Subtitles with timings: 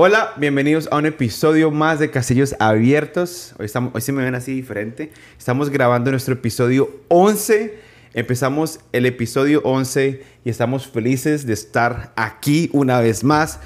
[0.00, 3.52] Hola, bienvenidos a un episodio más de Castillos Abiertos.
[3.58, 5.10] Hoy, estamos, hoy se me ven así diferente.
[5.36, 7.76] Estamos grabando nuestro episodio 11.
[8.14, 13.58] Empezamos el episodio 11 y estamos felices de estar aquí una vez más.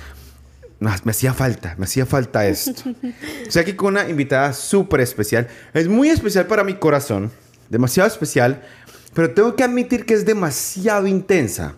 [0.80, 2.82] Me hacía falta, me hacía falta esto.
[3.42, 5.48] Estoy aquí con una invitada súper especial.
[5.74, 7.30] Es muy especial para mi corazón,
[7.68, 8.62] demasiado especial,
[9.12, 11.74] pero tengo que admitir que es demasiado intensa.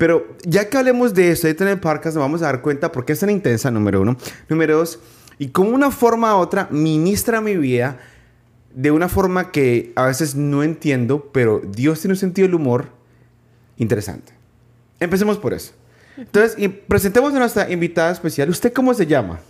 [0.00, 3.04] Pero ya que hablemos de esto, en el podcast nos vamos a dar cuenta por
[3.04, 4.16] qué es tan intensa, número uno.
[4.48, 4.98] Número dos,
[5.36, 7.98] y como una forma u otra ministra mi vida
[8.74, 12.86] de una forma que a veces no entiendo, pero Dios tiene un sentido del humor
[13.76, 14.32] interesante.
[15.00, 15.74] Empecemos por eso.
[16.16, 16.56] Entonces,
[16.88, 18.48] presentemos a nuestra invitada especial.
[18.48, 19.40] ¿Usted cómo se llama?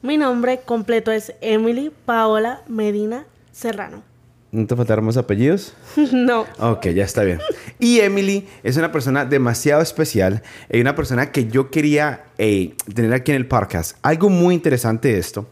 [0.00, 4.07] Mi nombre completo es Emily Paola Medina Serrano.
[4.50, 5.74] ¿No te faltaron más apellidos?
[6.12, 6.46] no.
[6.58, 7.38] Ok, ya está bien.
[7.78, 13.12] Y Emily es una persona demasiado especial y una persona que yo quería eh, tener
[13.12, 13.98] aquí en el podcast.
[14.02, 15.48] Algo muy interesante de esto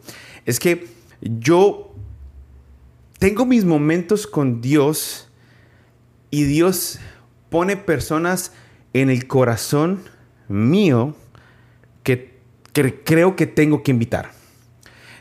[0.46, 0.87] es que
[1.21, 1.95] yo
[3.18, 5.28] tengo mis momentos con Dios
[6.30, 6.99] y Dios
[7.51, 8.52] pone personas
[8.95, 10.04] en el corazón
[10.49, 11.15] mío
[12.02, 12.38] que,
[12.73, 14.35] que creo que tengo que invitar.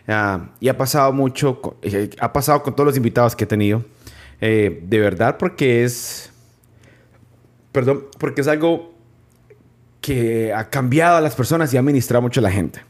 [0.08, 3.84] Ah, y ha pasado mucho, eh, ha pasado con todos los invitados que he tenido.
[4.42, 6.32] Eh, de verdad, porque es,
[7.72, 8.94] perdón, porque es algo
[10.02, 12.82] que ha cambiado a las personas y ha ministrado mucho a la gente.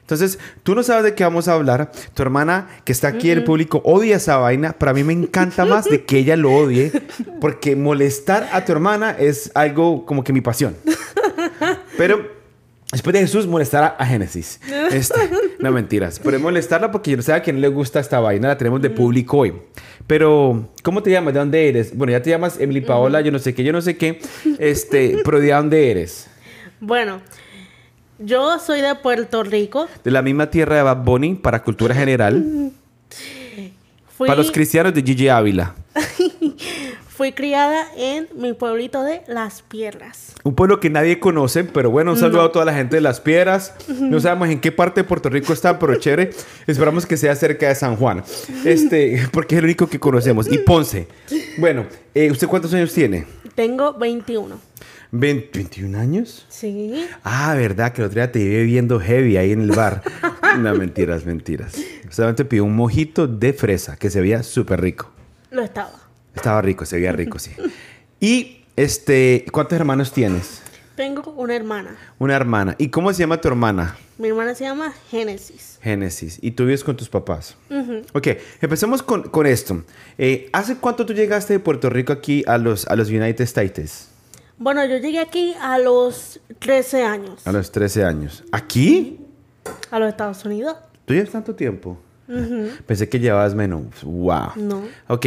[0.00, 1.90] Entonces, tú no sabes de qué vamos a hablar.
[2.14, 4.72] Tu hermana, que está aquí en el público, odia esa vaina.
[4.72, 6.92] Para mí me encanta más de que ella lo odie,
[7.40, 10.76] porque molestar a tu hermana es algo como que mi pasión.
[11.98, 12.36] Pero
[12.92, 14.60] Después de Jesús, molestar a, Génesis.
[14.90, 15.14] Este,
[15.58, 16.20] no mentiras.
[16.22, 18.48] Pero molestarla porque yo no sé a quién le gusta esta vaina.
[18.48, 19.54] La tenemos de público hoy.
[20.06, 21.34] Pero, ¿cómo te llamas?
[21.34, 21.96] ¿De dónde eres?
[21.96, 24.20] Bueno, ya te llamas Emily Paola, yo no sé qué, yo no sé qué.
[24.58, 26.28] Este, pero ¿de dónde eres?
[26.80, 27.20] Bueno,
[28.18, 29.88] yo soy de Puerto Rico.
[30.04, 32.72] De la misma tierra de Bad Bunny, para cultura general.
[34.18, 35.74] Para los cristianos de Gigi Ávila.
[37.16, 40.34] Fui criada en mi pueblito de Las Piedras.
[40.44, 43.22] Un pueblo que nadie conoce, pero bueno, un saludo a toda la gente de Las
[43.22, 43.72] Piedras.
[43.88, 46.28] No sabemos en qué parte de Puerto Rico está, pero chévere.
[46.66, 48.22] Esperamos que sea cerca de San Juan.
[48.66, 50.46] Este, porque es el único que conocemos.
[50.52, 51.08] Y Ponce.
[51.56, 53.24] Bueno, eh, ¿usted cuántos años tiene?
[53.54, 54.60] Tengo 21.
[55.10, 56.44] ¿21 años?
[56.50, 57.02] Sí.
[57.24, 60.02] Ah, verdad, que el otro día te iba viendo heavy ahí en el bar.
[60.58, 61.76] no, mentiras, mentiras.
[62.10, 65.10] Solamente pidió un mojito de fresa que se veía súper rico.
[65.50, 66.05] Lo estaba.
[66.36, 67.50] Estaba rico, se veía rico, sí.
[68.20, 70.62] Y, este, ¿cuántos hermanos tienes?
[70.94, 71.96] Tengo una hermana.
[72.18, 72.76] Una hermana.
[72.78, 73.96] ¿Y cómo se llama tu hermana?
[74.18, 75.78] Mi hermana se llama Génesis.
[75.82, 76.38] Génesis.
[76.40, 77.56] ¿Y tú vives con tus papás?
[78.12, 78.28] Ok,
[78.60, 79.82] empecemos con, con esto.
[80.16, 84.08] Eh, ¿Hace cuánto tú llegaste de Puerto Rico aquí a los, a los United States?
[84.58, 87.46] Bueno, yo llegué aquí a los 13 años.
[87.46, 88.44] A los 13 años.
[88.52, 89.20] ¿Aquí?
[89.90, 90.76] A los Estados Unidos.
[91.04, 91.98] ¿Tú llevas tanto tiempo?
[92.86, 94.02] Pensé que llevabas menos.
[94.02, 94.52] Wow.
[94.56, 94.82] No.
[95.08, 95.26] Ok.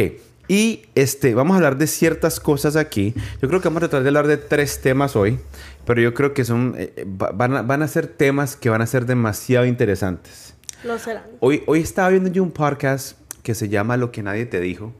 [0.50, 3.14] Y este, vamos a hablar de ciertas cosas aquí.
[3.40, 5.38] Yo creo que vamos a tratar de hablar de tres temas hoy,
[5.86, 8.86] pero yo creo que son, eh, van, a, van, a, ser temas que van a
[8.88, 10.56] ser demasiado interesantes.
[10.82, 11.22] Lo serán.
[11.38, 14.92] Hoy, hoy estaba viendo yo un podcast que se llama Lo que nadie te dijo.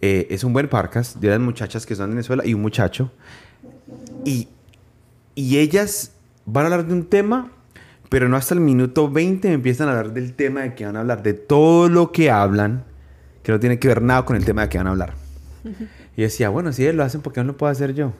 [0.00, 3.12] Eh, es un buen podcast de unas muchachas que son de Venezuela y un muchacho.
[4.24, 4.48] Y,
[5.34, 6.12] y ellas
[6.46, 7.52] van a hablar de un tema,
[8.08, 11.00] pero no hasta el minuto 20 empiezan a hablar del tema de que van a
[11.00, 12.95] hablar, de todo lo que hablan
[13.46, 15.14] que no tiene que ver nada con el tema de que van a hablar.
[16.16, 18.12] Y decía, bueno, si ellos lo hacen, ¿por qué no lo puedo hacer yo?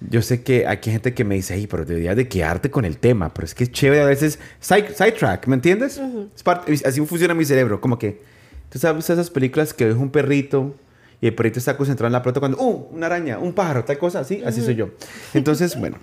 [0.00, 2.84] Yo sé que aquí hay gente que me dice, ay, pero deberías de quedarte con
[2.84, 6.00] el tema, pero es que es chévere a veces sidetrack, ¿me entiendes?
[6.84, 8.22] así funciona mi cerebro, como que
[8.70, 10.74] tú sabes esas películas que ves un perrito
[11.20, 12.88] y el perrito está concentrado en la pelota cuando, ¡uh!
[12.90, 14.90] Una araña, un pájaro, tal cosa, así, así soy yo.
[15.32, 15.98] Entonces, bueno,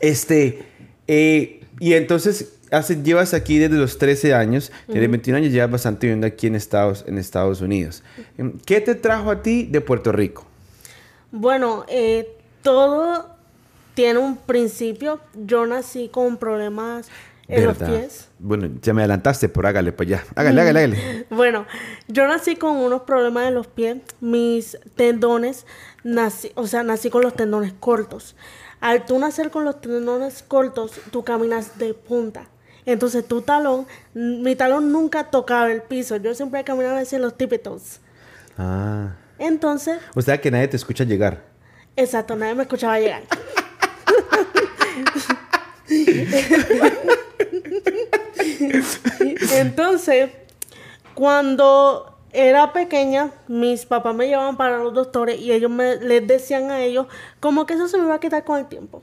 [0.00, 0.64] este,
[1.06, 6.06] eh, y entonces hace, llevas aquí desde los 13 años, tienes 21 años, llevas bastante
[6.06, 8.02] viviendo aquí en Estados, en Estados Unidos.
[8.36, 10.46] Em, ¿Qué te trajo a ti de Puerto Rico?
[11.30, 13.36] Bueno, eh, todo
[13.94, 15.20] tiene un principio.
[15.34, 17.08] Yo nací con problemas
[17.48, 18.28] en los pies.
[18.38, 20.24] Bueno, ya me adelantaste, pero hágale pues ya.
[20.34, 21.26] Hágale, hágale, hágale.
[21.30, 21.66] bueno,
[22.06, 23.96] yo nací con unos problemas en los pies.
[24.20, 25.66] Mis tendones,
[26.04, 28.36] nací, o sea, nací con los tendones cortos.
[28.80, 32.46] Al tú nacer con los tendones cortos, tú caminas de punta.
[32.88, 36.16] Entonces tu talón, mi talón nunca tocaba el piso.
[36.16, 38.00] Yo siempre caminaba hacia los típitos.
[38.56, 39.10] Ah.
[39.38, 39.98] Entonces.
[40.14, 41.44] O sea que nadie te escucha llegar.
[41.96, 43.24] Exacto, nadie me escuchaba llegar.
[49.52, 50.30] Entonces,
[51.12, 56.70] cuando era pequeña, mis papás me llevaban para los doctores y ellos me les decían
[56.70, 57.06] a ellos
[57.38, 59.02] como que eso se me iba a quitar con el tiempo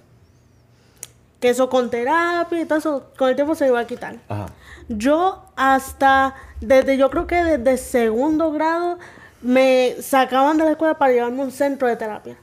[1.46, 4.16] que eso con terapia y todo eso, con el tiempo se iba a quitar.
[4.28, 4.48] Ajá.
[4.90, 8.98] Yo hasta, desde yo creo que desde segundo grado,
[9.44, 12.36] me sacaban de la escuela para llevarme a un centro de terapia.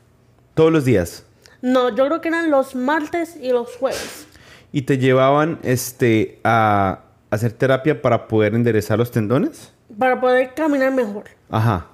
[0.54, 1.24] Todos los días.
[1.62, 4.28] No, yo creo que eran los martes y los jueves.
[4.70, 7.00] ¿Y te llevaban este, a
[7.30, 9.72] hacer terapia para poder enderezar los tendones?
[9.98, 11.24] Para poder caminar mejor.
[11.50, 11.88] Ajá.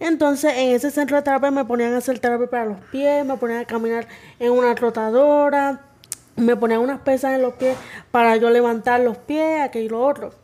[0.00, 3.36] Entonces, en ese centro de terapia me ponían a hacer terapia para los pies, me
[3.36, 4.08] ponían a caminar
[4.38, 5.91] en una trotadora,
[6.36, 7.76] me ponían unas pesas en los pies
[8.10, 10.34] para yo levantar los pies, aquello y lo otro.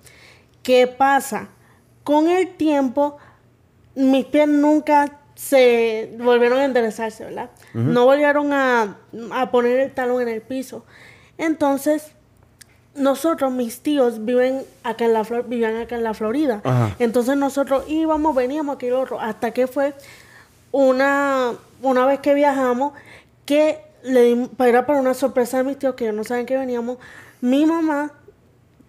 [0.62, 1.48] ¿Qué pasa?
[2.04, 3.16] Con el tiempo,
[3.94, 7.50] mis pies nunca se volvieron a enderezarse, ¿verdad?
[7.72, 8.96] No volvieron a,
[9.32, 10.84] a poner el talón en el piso.
[11.38, 12.12] Entonces,
[12.94, 16.60] nosotros, mis tíos, viven acá en la Flor- vivían acá en la Florida.
[16.64, 16.96] Ajá.
[16.98, 19.94] Entonces nosotros íbamos, veníamos aquí y lo otro, hasta que fue
[20.72, 21.52] una,
[21.82, 22.92] una vez que viajamos,
[23.46, 26.98] que le era para una sorpresa de mis tíos, que ellos no saben que veníamos,
[27.40, 28.12] mi mamá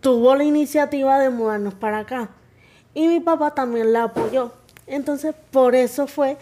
[0.02, 2.30] tuvo la iniciativa de mudarnos para acá.
[2.94, 4.52] Y mi papá también la apoyó.
[4.88, 6.38] Entonces, por eso fue,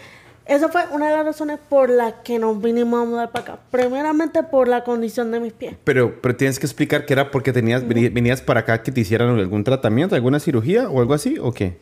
[0.46, 3.60] esa fue una de las razones por las que nos vinimos a mudar para acá.
[3.70, 5.76] Primeramente por la condición de mis pies.
[5.84, 9.38] Pero, pero tienes que explicar que era porque tenías, venías para acá que te hicieran
[9.38, 11.78] algún tratamiento, alguna cirugía o algo así, ¿o qué?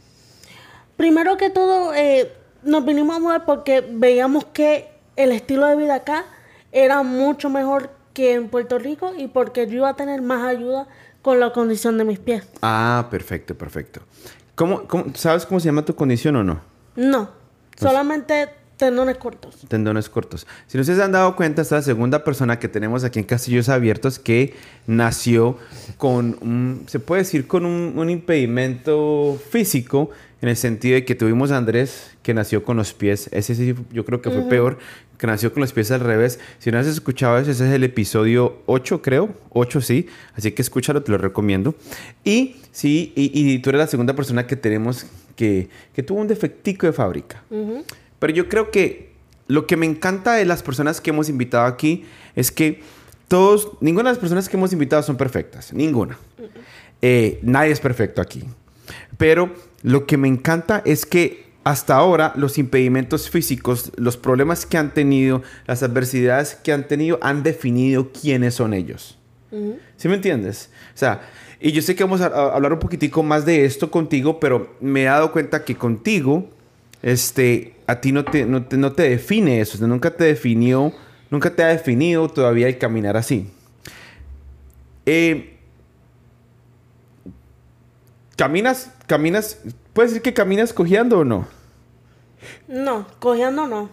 [0.98, 2.32] Primero que todo, eh,
[2.64, 6.26] nos vinimos a mudar porque veíamos que el estilo de vida acá
[6.76, 10.88] era mucho mejor que en Puerto Rico y porque yo iba a tener más ayuda
[11.22, 12.46] con la condición de mis pies.
[12.62, 14.02] Ah, perfecto, perfecto.
[14.56, 16.62] ¿Cómo, cómo- sabes cómo se llama tu condición o no?
[16.96, 17.30] No,
[17.72, 19.58] Pues solamente tendones cortos.
[19.68, 20.48] Tendones cortos.
[20.68, 23.26] Si no se han dado cuenta, esta es la segunda persona que tenemos aquí en
[23.26, 24.54] Castillos Abiertos que
[24.88, 25.58] nació
[25.98, 30.12] con un, se puede decir, con un, un impedimento físico,
[30.42, 33.74] en el sentido de que tuvimos a Andrés que nació con los pies, ese sí
[33.92, 34.78] yo creo que fue peor,
[35.18, 36.40] que nació con los pies al revés.
[36.60, 40.62] Si no has escuchado ese, ese es el episodio 8, creo, 8 sí, así que
[40.62, 41.74] escúchalo, te lo recomiendo.
[42.24, 46.28] Y sí, y, y tú eres la segunda persona que tenemos que, que tuvo un
[46.28, 47.44] defectico de fábrica.
[48.26, 49.12] Pero yo creo que
[49.46, 52.06] lo que me encanta de las personas que hemos invitado aquí
[52.36, 52.82] es que
[53.28, 56.18] todos, ninguna de las personas que hemos invitado son perfectas, ninguna.
[57.04, 58.44] Eh, nadie es perfecto aquí.
[59.20, 64.80] Pero lo que me encanta es que hasta ahora los impedimentos físicos, los problemas que
[64.80, 69.20] han tenido, las adversidades que han tenido, han definido quiénes son ellos.
[69.98, 70.72] ¿Sí me entiendes?
[70.96, 71.30] O sea,
[71.60, 74.76] y yo sé que vamos a, a hablar un poquitico más de esto contigo, pero
[74.82, 76.50] me he dado cuenta que contigo,
[77.04, 80.24] este, a ti no te, no te, no te define eso, o sea, nunca te
[80.24, 80.94] definió,
[81.30, 83.52] nunca te ha definido todavía el caminar así.
[85.06, 85.58] Eh,
[88.36, 89.60] caminas, caminas,
[89.94, 91.48] ¿puedes decir que caminas cojeando o no?
[92.68, 93.90] No, cogiendo no.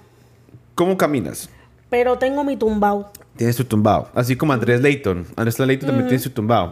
[0.74, 1.50] ¿Cómo caminas?
[1.90, 3.12] Pero tengo mi tumbao.
[3.36, 4.10] Tienes tu tumbado.
[4.14, 5.26] Así como Andrés Layton.
[5.36, 6.70] Andrés Layton también tiene su tumbado.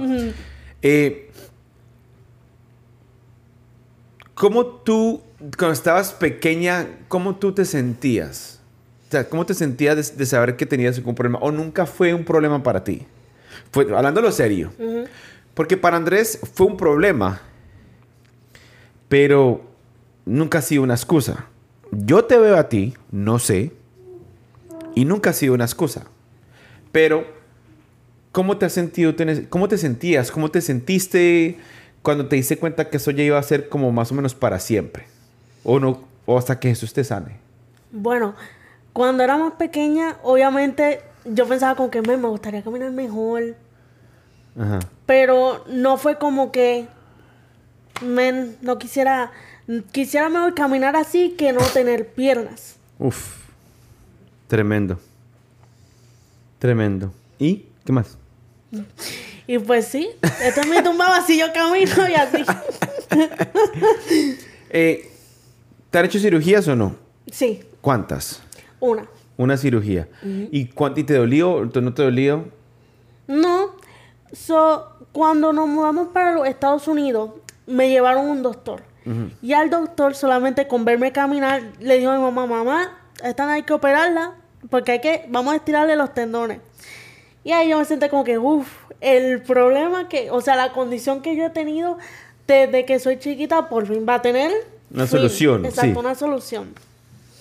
[0.82, 1.30] Eh,
[4.34, 5.20] ¿Cómo tú,
[5.56, 8.60] cuando estabas pequeña, cómo tú te sentías?
[9.08, 11.38] O sea, ¿cómo te sentías de, de saber que tenías algún problema?
[11.40, 13.06] ¿O nunca fue un problema para ti?
[13.72, 14.72] Fue, hablándolo serio.
[15.54, 17.40] Porque para Andrés fue un problema,
[19.08, 19.62] pero
[20.24, 21.46] nunca ha sido una excusa.
[21.90, 23.72] Yo te veo a ti, no sé,
[24.94, 26.04] y nunca ha sido una excusa.
[26.92, 27.26] Pero,
[28.32, 29.14] ¿cómo te has sentido?
[29.48, 30.30] ¿Cómo te sentías?
[30.30, 31.58] ¿Cómo te sentiste
[32.02, 34.58] cuando te diste cuenta que eso ya iba a ser como más o menos para
[34.60, 35.04] siempre?
[35.64, 36.02] ¿O no?
[36.26, 37.36] ¿O hasta que Jesús te sane?
[37.92, 38.34] Bueno,
[38.92, 43.56] cuando era más pequeña, obviamente yo pensaba como que "Me, me gustaría caminar mejor.
[44.58, 44.80] Ajá.
[45.06, 46.86] Pero no fue como que
[48.02, 49.32] men, no quisiera
[49.92, 52.76] quisiera mejor caminar así que no tener piernas.
[52.98, 53.36] Uf.
[54.48, 54.98] Tremendo.
[56.58, 57.12] Tremendo.
[57.38, 58.18] ¿Y qué más?
[59.46, 60.08] Y pues sí,
[60.42, 62.44] esto es mi tumbaba así yo camino y así.
[64.72, 65.10] Eh,
[65.90, 66.94] ¿Te han hecho cirugías o no?
[67.30, 68.42] Sí, ¿Cuántas?
[68.78, 69.06] una.
[69.36, 70.06] Una cirugía.
[70.22, 72.44] ¿Y, cuánto, ¿Y te dolió o no te dolió?
[73.26, 73.70] No,
[74.32, 77.30] so, cuando nos mudamos para los Estados Unidos,
[77.66, 78.82] me llevaron un doctor.
[79.42, 83.52] Y al doctor, solamente con verme caminar, le dijo a mi mamá, mamá, esta no
[83.52, 84.34] hay que operarla,
[84.68, 86.60] porque hay que, vamos a estirarle los tendones.
[87.42, 88.68] Y ahí yo me senté como que, uff,
[89.00, 91.96] el problema que, o sea, la condición que yo he tenido
[92.46, 94.52] desde que soy chiquita, por fin va a tener...
[94.92, 95.18] Una fin.
[95.18, 95.98] solución, Exacto, sí.
[95.98, 96.74] una solución.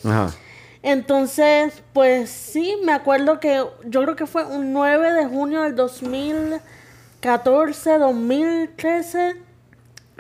[0.04, 0.34] Ajá.
[0.82, 5.76] Entonces, pues sí, me acuerdo que yo creo que fue un 9 de junio del
[5.76, 9.36] 2014, 2013,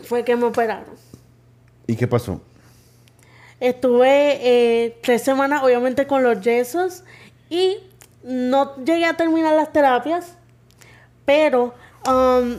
[0.03, 0.95] fue que me operaron.
[1.88, 2.41] ¿Y qué pasó?
[3.59, 7.03] Estuve eh, tres semanas, obviamente, con los yesos
[7.50, 7.77] y
[8.24, 10.33] no llegué a terminar las terapias
[11.29, 11.75] pero
[12.07, 12.57] um,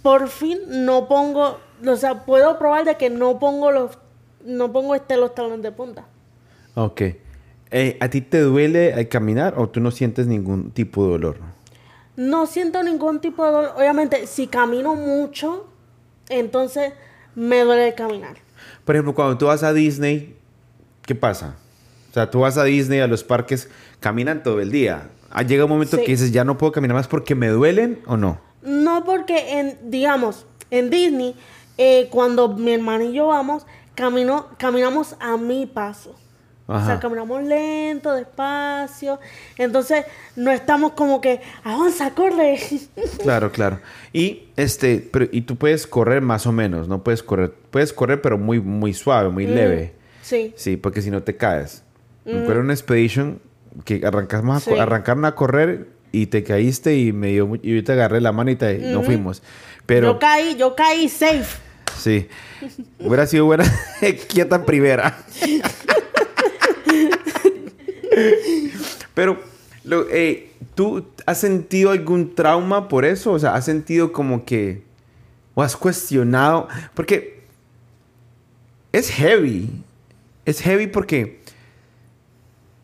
[0.00, 3.98] por fin no pongo, o sea, puedo probar de que no pongo los,
[4.44, 6.04] no pongo este los talones de punta.
[6.74, 7.02] Ok.
[7.70, 11.36] Eh, ¿A ti te duele al caminar o tú no sientes ningún tipo de dolor?
[12.16, 13.72] No siento ningún tipo de dolor.
[13.76, 15.66] Obviamente, si camino mucho,
[16.28, 16.92] entonces
[17.34, 18.36] me duele el caminar.
[18.84, 20.34] Por ejemplo, cuando tú vas a Disney,
[21.02, 21.56] ¿qué pasa?
[22.10, 23.68] O sea, tú vas a Disney, a los parques,
[24.00, 25.10] caminan todo el día.
[25.30, 26.04] Ah, Llega un momento Sí.
[26.04, 28.40] que dices, ya no puedo caminar más porque me duelen o no.
[28.62, 31.36] No porque, en, digamos, en Disney,
[31.78, 36.14] eh, cuando mi hermano y yo vamos, camino, caminamos a mi paso.
[36.70, 37.00] O sea, Ajá.
[37.00, 39.18] caminamos lento, despacio.
[39.56, 40.04] Entonces,
[40.36, 42.58] no estamos como que, avanza, corre.
[43.22, 43.80] Claro, claro.
[44.12, 48.20] Y este, pero y tú puedes correr más o menos, no puedes correr, puedes correr
[48.20, 49.94] pero muy muy suave, muy leve.
[50.20, 50.52] sí.
[50.56, 51.84] Sí, porque si no te caes.
[52.26, 53.40] Me acuerdo en una expedition
[53.86, 54.78] que arrancamos a, Sí.
[54.78, 58.50] arrancaron a correr y te caíste y me dio y yo te agarré la mano
[58.50, 59.42] y te, no fuimos.
[59.86, 61.46] Pero Yo caí, yo caí safe.
[61.96, 62.28] Sí.
[62.98, 63.64] Hubiera sido buena
[64.28, 65.18] quieta primera.
[69.14, 69.38] Pero
[70.10, 73.32] eh, ¿tú has sentido algún trauma por eso?
[73.32, 74.82] O sea, ¿has sentido como que
[75.54, 76.68] o has cuestionado?
[76.94, 77.42] Porque
[78.92, 79.70] es heavy.
[80.44, 81.40] Es heavy porque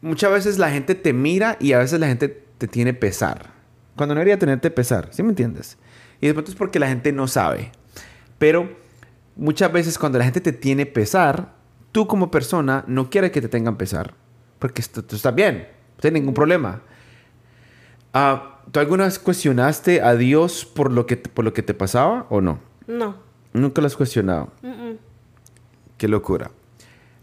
[0.01, 3.53] muchas veces la gente te mira y a veces la gente te tiene pesar.
[3.97, 5.79] Cuando no debería tenerte pesar, ¿sí me entiendes?
[6.21, 7.71] Y de pronto es porque la gente no sabe.
[8.39, 8.69] Pero
[9.37, 11.55] muchas veces cuando la gente te tiene pesar,
[11.93, 14.15] tú como persona no quieres que te tengan pesar.
[14.59, 16.81] Porque esto- tú estás bien, no tienes ningún problema.
[18.13, 22.27] Ah, ¿Tú alguna vez cuestionaste a Dios por lo, que, por lo que te pasaba
[22.31, 22.61] o no?
[22.87, 23.17] No.
[23.53, 24.51] Nunca lo has cuestionado.
[25.99, 26.51] Qué locura.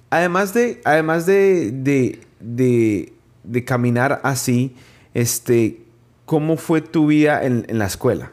[0.10, 3.14] Además de, además de, de, de,
[3.44, 4.76] de caminar así,
[5.14, 5.82] este,
[6.26, 8.32] ¿cómo fue tu vida en, en la escuela?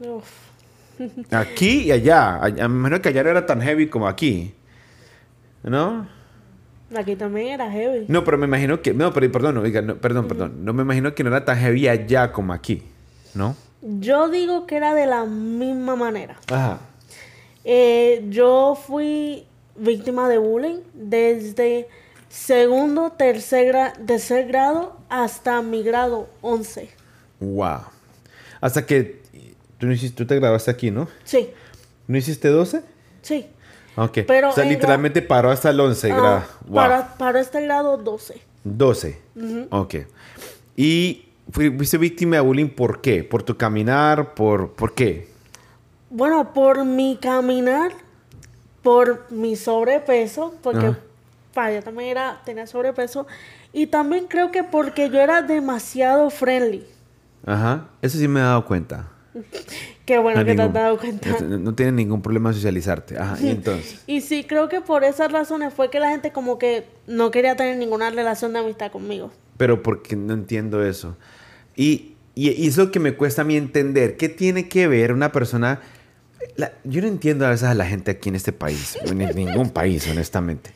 [0.00, 0.24] Uf.
[1.30, 2.42] Aquí y allá.
[2.42, 4.54] Allá- Me imagino que allá no era tan heavy como aquí.
[5.62, 6.06] ¿No?
[6.96, 8.06] Aquí también era heavy.
[8.08, 8.94] No, pero me imagino que...
[8.94, 10.64] No, pero perdón, oiga, no, perdón, perdón.
[10.64, 12.82] No me imagino que no era tan heavy allá como aquí.
[13.34, 13.54] ¿No?
[13.82, 16.36] Yo digo que era de la misma manera.
[16.50, 16.78] Ajá.
[17.64, 19.44] Eh, yo fui
[19.76, 21.88] víctima de bullying desde
[22.28, 26.88] segundo, tercer, gra- tercer grado hasta mi grado 11.
[27.40, 27.80] Wow.
[28.60, 29.17] Hasta que...
[29.78, 31.08] Tú, no hiciste, tú te graduaste aquí, ¿no?
[31.24, 31.50] Sí,
[32.06, 32.82] ¿No hiciste 12?
[33.22, 33.46] sí.
[33.96, 34.18] Ok.
[34.28, 36.44] Pero o sea, en literalmente paró hasta el 11 Ah, grado.
[36.66, 36.74] Wow.
[36.74, 38.40] para, para este grado 12.
[38.62, 39.20] 12.
[39.70, 39.94] Ok.
[40.76, 43.24] ¿Y fui- fuiste víctima de bullying por qué?
[43.24, 44.34] ¿Por tu caminar?
[44.34, 45.28] ¿Por, por qué?
[46.10, 47.90] Bueno, por mi caminar,
[48.82, 50.98] por mi sobrepeso, porque Ajá.
[51.52, 53.26] pa, yo también era, tenía sobrepeso,
[53.72, 56.86] y también creo que porque yo era demasiado friendly.
[57.44, 57.88] Ajá.
[58.00, 59.08] Eso sí me he dado cuenta.
[60.04, 61.40] Qué bueno No que te has ningún- dado cuenta.
[61.40, 63.18] No, no tiene ningún problema socializarte.
[63.18, 63.36] Ajá.
[63.40, 64.00] Y entonces.
[64.06, 67.56] Y sí, creo que por esas razones fue que la gente como que no quería
[67.56, 69.30] tener ninguna relación de amistad conmigo.
[69.56, 71.16] Pero porque no entiendo eso.
[71.76, 74.16] Y, y, y es lo que me cuesta a mí entender.
[74.16, 75.80] ¿Qué tiene que ver una persona?
[76.56, 79.70] la- yo no entiendo a veces a la gente aquí en este país, en ningún
[79.70, 80.70] país, honestamente.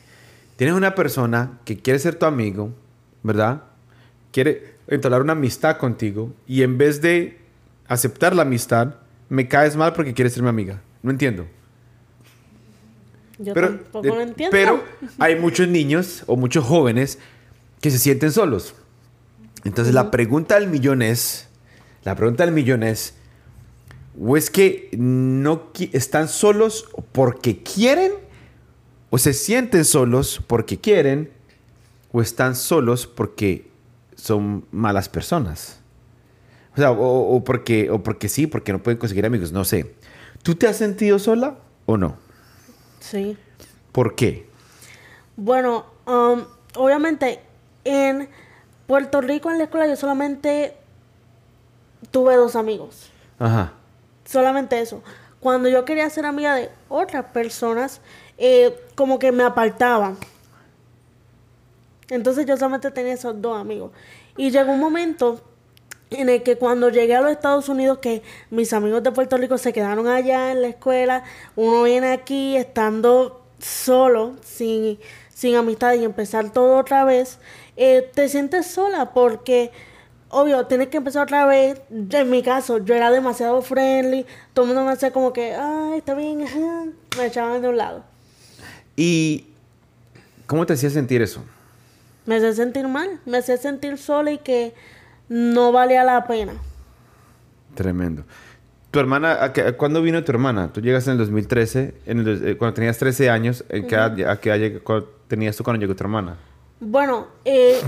[0.57, 2.71] Tienes una persona que quiere ser tu amigo,
[3.23, 3.63] ¿verdad?
[4.31, 7.37] Quiere entablar una amistad contigo y en vez de
[7.87, 8.95] aceptar la amistad,
[9.29, 10.81] me caes mal porque quieres ser mi amiga.
[11.01, 11.47] No entiendo.
[13.39, 14.51] Yo Pero, tampoco lo entiendo.
[14.51, 14.83] pero
[15.19, 17.19] hay muchos niños o muchos jóvenes
[17.81, 18.75] que se sienten solos.
[19.63, 21.47] Entonces la pregunta del millón es,
[22.03, 23.15] la pregunta del millón es,
[24.19, 28.11] o es que no están solos porque quieren,
[29.09, 31.31] o se sienten solos porque quieren,
[32.11, 33.67] o están solos porque
[34.15, 35.82] son malas personas.
[36.73, 39.95] O sea, o, o porque, o porque sí, porque no pueden conseguir amigos, no sé.
[40.41, 42.17] ¿Tú te has sentido sola o no?
[42.99, 43.37] Sí.
[43.91, 44.47] ¿Por qué?
[45.35, 46.43] Bueno, um,
[46.75, 47.39] obviamente
[47.83, 48.29] en
[48.87, 50.75] Puerto Rico en la escuela yo solamente
[52.11, 53.11] tuve dos amigos.
[53.39, 53.73] Ajá.
[54.25, 55.03] Solamente eso.
[55.39, 58.01] Cuando yo quería ser amiga de otras personas,
[58.37, 60.17] eh, como que me apartaban.
[62.09, 63.91] Entonces yo solamente tenía esos dos amigos.
[64.37, 65.41] Y llegó un momento
[66.15, 69.57] en el que cuando llegué a los Estados Unidos, que mis amigos de Puerto Rico
[69.57, 71.23] se quedaron allá en la escuela,
[71.55, 74.99] uno viene aquí estando solo, sin,
[75.33, 77.39] sin amistad y empezar todo otra vez,
[77.77, 79.71] eh, te sientes sola porque,
[80.29, 81.81] obvio, tienes que empezar otra vez.
[81.89, 85.99] En mi caso, yo era demasiado friendly, todo el mundo me hacía como que, ay,
[85.99, 86.85] está bien, ajá",
[87.17, 88.03] me echaban de un lado.
[88.95, 89.45] ¿Y
[90.45, 91.43] cómo te hacía sentir eso?
[92.25, 94.73] Me hacía sentir mal, me hacía sentir sola y que
[95.29, 96.53] no valía la pena.
[97.75, 98.23] Tremendo.
[98.91, 100.71] ¿Tu hermana, cuándo vino tu hermana?
[100.71, 103.63] Tú llegaste en el 2013, en el dos- eh, cuando tenías 13 años.
[103.69, 106.37] ¿en qué ¿A qué edad tenías tú cuando llegó tu hermana?
[106.79, 107.81] Bueno, eh,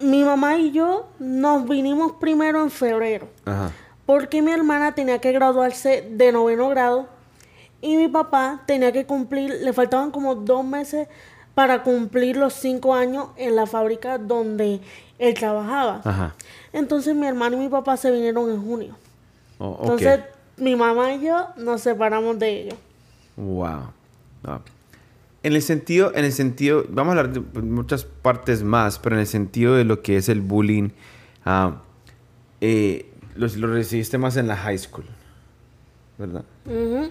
[0.00, 3.28] mi mamá y yo nos vinimos primero en febrero.
[3.44, 3.70] Ajá.
[4.04, 7.06] Porque mi hermana tenía que graduarse de noveno grado
[7.80, 11.08] y mi papá tenía que cumplir, le faltaban como dos meses
[11.54, 14.80] para cumplir los cinco años en la fábrica donde
[15.22, 16.00] él trabajaba.
[16.04, 16.34] Ajá.
[16.72, 18.96] Entonces mi hermano y mi papá se vinieron en junio.
[19.58, 19.78] Oh.
[19.82, 20.20] Entonces
[20.56, 22.78] mi mamá y yo nos separamos de ellos.
[23.36, 23.90] Wow.
[25.44, 29.20] En el sentido, en el sentido, vamos a hablar de muchas partes más, pero en
[29.20, 30.90] el sentido de lo que es el bullying,
[31.44, 31.82] ah,
[32.60, 35.04] eh, lo, lo recibiste más en la high school,
[36.18, 36.44] ¿verdad?
[36.66, 37.10] Ujú.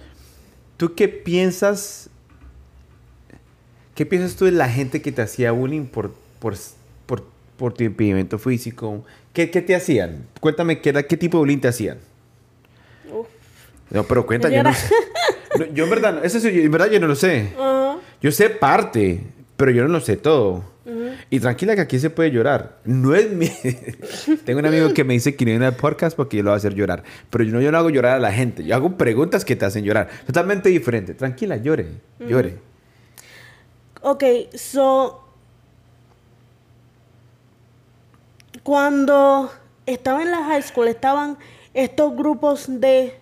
[0.76, 2.10] ¿Tú qué piensas?
[3.94, 6.54] ¿Qué piensas tú de la gente que te hacía bullying por, por,
[7.62, 9.04] por, tu impedimento físico?
[9.32, 10.26] ¿Qué, qué te hacían?
[10.40, 11.98] Cuéntame qué, era- qué tipo de bullying te hacían.
[13.12, 13.26] Uf.
[13.90, 14.94] No, pero cuenta, Yo yo no sé.
[15.58, 17.52] No, yo en verdad, eso sí, en verdad yo no lo sé.
[17.58, 17.98] Ajá.
[18.20, 19.20] Yo sé parte,
[19.56, 20.70] pero yo no lo sé todo.
[21.30, 22.78] Y tranquila que aquí se puede llorar.
[22.84, 23.48] No es mi...
[24.44, 26.56] Tengo un amigo que me dice que no viene al podcast porque yo lo voy
[26.56, 27.04] a hacer llorar.
[27.30, 28.64] Pero yo no, yo no hago llorar a la gente.
[28.64, 30.08] Yo hago preguntas que te hacen llorar.
[30.26, 31.14] Totalmente diferente.
[31.14, 31.86] Tranquila, llore.
[32.18, 32.56] Llore.
[34.02, 35.21] Ok, so.
[38.62, 39.50] Cuando
[39.86, 41.36] estaba en la high school, estaban
[41.74, 43.18] estos grupos de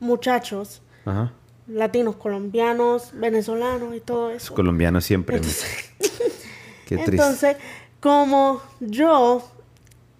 [0.00, 1.32] muchachos Ajá.
[1.66, 4.54] latinos, colombianos, venezolanos y todo Es eso.
[4.54, 5.40] colombiano siempre.
[6.86, 7.10] Qué triste.
[7.10, 7.56] Entonces,
[8.00, 9.42] como yo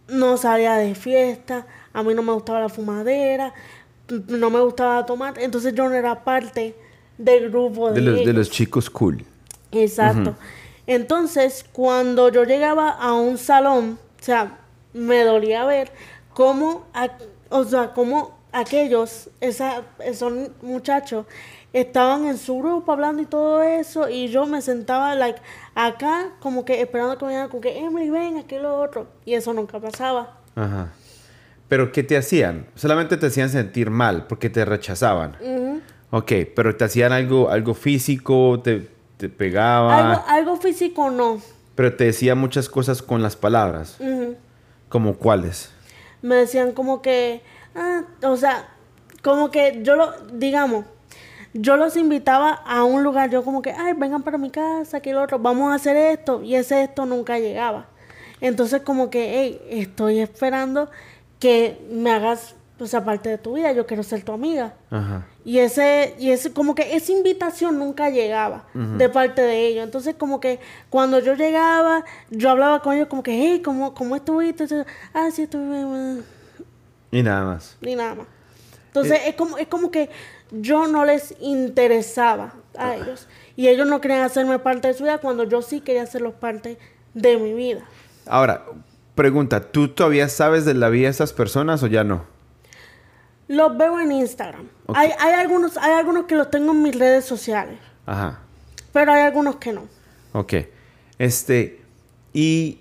[0.09, 3.53] no salía de fiesta, a mí no me gustaba la fumadera,
[4.29, 6.75] no me gustaba tomar, entonces yo no era parte
[7.19, 9.25] del grupo de, de, los, de los chicos cool.
[9.73, 10.35] Exacto.
[10.87, 14.59] Entonces, cuando yo llegaba a un salón, o sea,
[14.93, 15.93] me dolía ver
[16.33, 16.87] cómo,
[17.51, 21.27] o sea, cómo aquellos, esa, esos muchachos,
[21.73, 25.41] estaban en su grupo hablando y todo eso, y yo me sentaba, like,
[25.75, 29.35] acá, como que esperando que me dijeran, como que, Emily, ven, aquí lo otro, y
[29.35, 30.39] eso nunca pasaba.
[30.55, 30.93] Ajá.
[31.69, 32.67] Pero ¿qué te hacían?
[32.77, 35.37] Solamente te hacían sentir mal porque te rechazaban.
[35.41, 35.81] Ujú.
[36.11, 40.07] Ok, pero te hacían algo, algo físico, te, te pegaban.
[40.07, 41.41] algo, algo físico no.
[41.77, 43.99] Pero te decía muchas cosas con las palabras.
[44.89, 45.71] ¿Como cuáles?
[46.23, 47.43] me decían como que,
[47.75, 48.69] ah, o sea,
[49.23, 50.85] como que yo lo, digamos,
[51.53, 55.13] yo los invitaba a un lugar, yo como que, ay, vengan para mi casa, que
[55.13, 57.87] lo otro, vamos a hacer esto, y ese esto nunca llegaba.
[58.41, 60.91] Entonces como que, hey, estoy esperando
[61.39, 64.75] que me hagas, o sea, parte de tu vida, yo quiero ser tu amiga.
[64.91, 65.27] Ajá.
[65.45, 69.85] Y ese, y ese, como que esa invitación nunca llegaba de parte de ellos.
[69.85, 70.61] Entonces, como que
[70.91, 74.65] cuando yo llegaba, yo hablaba con ellos como que, hey, ¿cómo, cómo estuviste?
[74.65, 76.25] Entonces, ah, sí, estuve bien",
[77.11, 77.77] Y nada más.
[77.81, 78.27] ni nada más.
[78.89, 80.11] Entonces, es como, es como que
[80.51, 83.27] yo no les interesaba a ellos.
[83.57, 86.79] Y ellos no querían hacerme parte de su vida cuando yo sí quería hacerlos parte
[87.15, 87.85] de mi vida.
[88.27, 88.65] Ahora,
[89.15, 92.36] pregunta, ¿tú todavía sabes de la vida de esas personas o ya no?
[93.49, 94.69] Los veo en Instagram.
[94.95, 98.41] Hay, hay, algunos, hay algunos que los tengo en mis redes sociales, Ajá.
[98.93, 99.87] pero hay algunos que no.
[100.33, 100.55] Ok.
[101.19, 101.81] Este,
[102.33, 102.81] y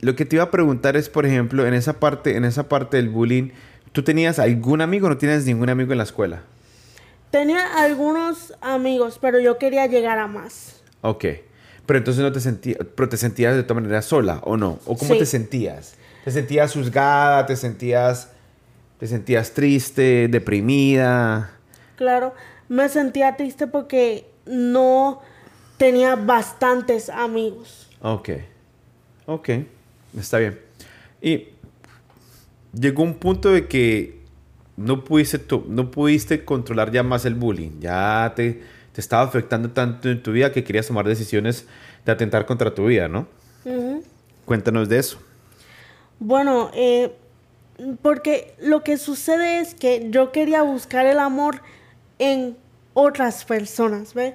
[0.00, 2.96] lo que te iba a preguntar es, por ejemplo, en esa parte, en esa parte
[2.98, 3.50] del bullying,
[3.92, 6.42] ¿tú tenías algún amigo o no tienes ningún amigo en la escuela?
[7.30, 10.82] Tenía algunos amigos, pero yo quería llegar a más.
[11.00, 11.24] Ok.
[11.86, 14.78] Pero entonces no te sentías, pero te sentías de todas maneras sola, ¿o no?
[14.86, 15.18] ¿O cómo Sí.
[15.18, 15.94] te sentías?
[16.24, 17.44] ¿Te sentías juzgada?
[17.46, 18.30] ¿Te sentías,
[19.04, 21.50] te sentías triste, deprimida?
[21.96, 22.32] Claro,
[22.70, 25.20] me sentía triste porque no
[25.76, 27.90] tenía bastantes amigos.
[28.00, 28.30] Ok.
[29.26, 29.50] Ok.
[30.18, 30.58] Está bien.
[31.20, 31.48] Y
[32.72, 34.22] llegó un punto de que
[34.78, 35.38] no pudiste,
[35.68, 37.80] no pudiste controlar ya más el bullying.
[37.80, 38.62] Ya te,
[38.94, 41.66] te estaba afectando tanto en tu vida que querías tomar decisiones
[42.06, 43.28] de atentar contra tu vida, ¿no?
[44.46, 45.18] Cuéntanos de eso.
[46.18, 47.12] Bueno, eh,
[48.02, 51.60] porque lo que sucede es que yo quería buscar el amor
[52.18, 52.56] en
[52.94, 54.34] otras personas, ¿ves?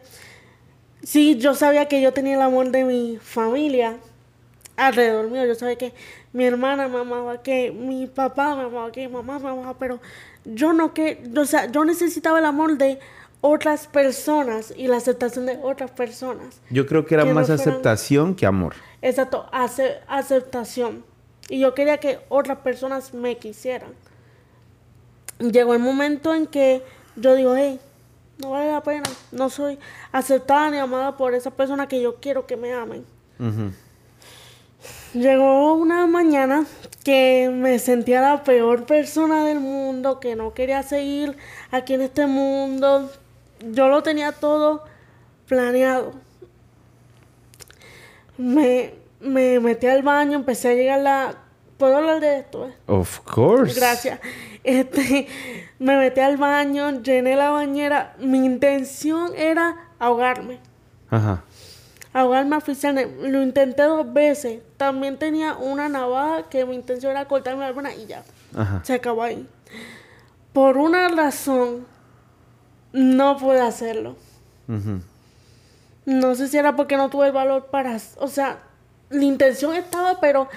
[1.03, 3.95] Sí, yo sabía que yo tenía el amor de mi familia
[4.75, 5.45] alrededor mío.
[5.45, 5.93] Yo sabía que
[6.33, 9.99] mi hermana me amaba, que mi papá me amaba, que mi mamá me amaba, pero
[10.43, 12.99] yo no que, o sea, yo necesitaba el amor de
[13.41, 16.59] otras personas y la aceptación de otras personas.
[16.69, 18.73] Yo creo que era Que no más fueran- aceptación que amor.
[19.01, 21.05] Exacto, ace- aceptación.
[21.49, 23.93] Y yo quería que otras personas me quisieran.
[25.39, 26.83] Llegó el momento en que
[27.15, 27.79] yo digo, hey,
[28.37, 29.09] no vale la pena.
[29.31, 29.79] No soy
[30.11, 33.05] aceptada ni amada por esa persona que yo quiero que me amen.
[35.13, 36.65] Llegó una mañana
[37.03, 41.35] que me sentía la peor persona del mundo, que no quería seguir
[41.71, 43.11] aquí en este mundo.
[43.71, 44.83] Yo lo tenía todo
[45.47, 46.13] planeado.
[48.37, 51.35] Me, me metí al baño, empecé a llegar la...
[51.77, 52.67] ¿Puedo hablar de esto?
[52.67, 52.73] eh?
[52.87, 53.79] Of course.
[53.79, 54.19] Gracias.
[54.65, 55.27] Este,
[55.79, 58.15] me metí al baño, llené la bañera.
[58.19, 60.59] Mi intención era ahogarme.
[61.09, 61.43] Ajá.
[62.11, 63.29] Ahogarme oficialmente.
[63.29, 64.61] Lo intenté dos veces.
[64.75, 68.23] También tenía una navaja que mi intención era cortarme la alguna y ya.
[68.55, 68.81] Ajá.
[68.83, 69.47] Se acabó ahí.
[70.51, 71.85] Por una razón,
[72.91, 74.17] no pude hacerlo.
[74.67, 74.99] Ujú.
[76.05, 77.97] No sé si era porque no tuve el valor para...
[78.17, 78.59] O sea,
[79.09, 80.47] la intención estaba, pero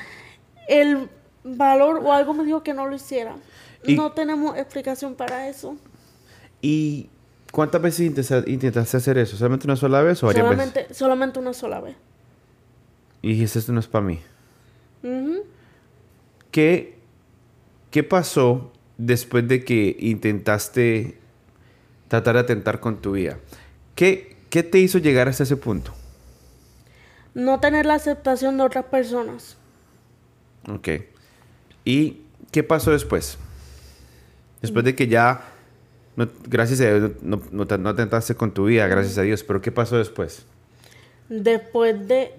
[0.69, 1.09] el
[1.45, 3.35] valor o algo me dijo que no lo hiciera.
[3.85, 5.77] Y- No tenemos explicación para eso.
[6.61, 7.09] ¿Y
[7.51, 9.37] cuántas veces intenta- intentaste hacer eso?
[9.37, 10.65] ¿Solamente una sola vez o varias veces?
[10.69, 11.97] Solamente, solamente una sola vez.
[13.23, 14.21] Y dijiste, esto no es para mí.
[16.51, 16.99] ¿Qué,
[17.91, 21.19] ¿Qué pasó después de que intentaste
[22.09, 23.39] tratar de atentar con tu vida?
[23.95, 25.93] ¿Qué, ¿Qué te hizo llegar hasta ese punto?
[27.35, 29.57] No tener la aceptación de otras personas.
[30.69, 30.89] Ok.
[31.85, 32.19] ¿Y
[32.51, 33.39] qué pasó después?
[34.61, 35.41] Después de que ya,
[36.17, 39.23] no- gracias a Dios, no, no, no te- no atentaste con tu vida, gracias a
[39.23, 40.45] Dios, pero ¿qué pasó después?
[41.29, 42.35] Después de...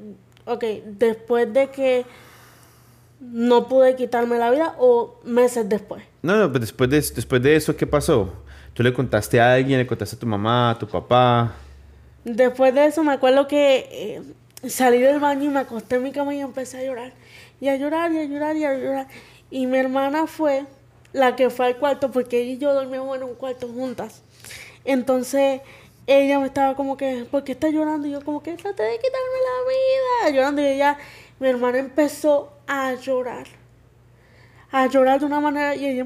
[0.46, 2.06] Ok, después de que
[3.20, 6.04] no pude quitarme la vida o meses después.
[6.22, 8.34] No, no, pero después de, después de eso, ¿qué pasó?
[8.74, 11.54] ¿Tú le contaste a alguien, le contaste a tu mamá, a tu papá?
[12.26, 14.22] Después de eso me acuerdo que eh,
[14.70, 17.14] salí del baño y me acosté en mi cama y empecé a llorar.
[17.60, 19.08] Y a llorar y a llorar y a llorar.
[19.50, 20.66] Y mi hermana fue
[21.12, 24.24] la que fue al cuarto porque ella y yo dormíamos en un cuarto juntas.
[24.86, 25.62] Entonces
[26.08, 28.08] ella me estaba como que, ¿por qué estás llorando?
[28.08, 30.36] Y yo como que traté de quitarme la vida.
[30.36, 30.98] Llorando y ella,
[31.40, 33.48] mi hermana empezó a llorar.
[34.76, 36.06] A llorar de una manera y ella,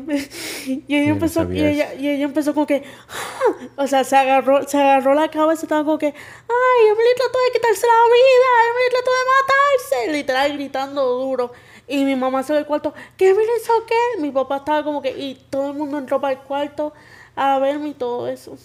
[0.66, 3.68] y ella no empezó y ella, y ella empezó como que ¡ah!
[3.78, 7.40] o sea se agarró se agarró la cabeza y estaba como que ay Emily trató
[7.46, 11.52] de quitarse la vida Emily trató de matarse literal gritando duro
[11.88, 14.22] y mi mamá se ve al cuarto ¿qué Emily hizo qué?
[14.22, 16.92] mi papá estaba como que y todo el mundo entró para el cuarto
[17.38, 18.58] a verme y todo eso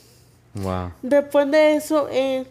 [0.55, 0.93] Wow.
[1.01, 2.45] después de eso eh,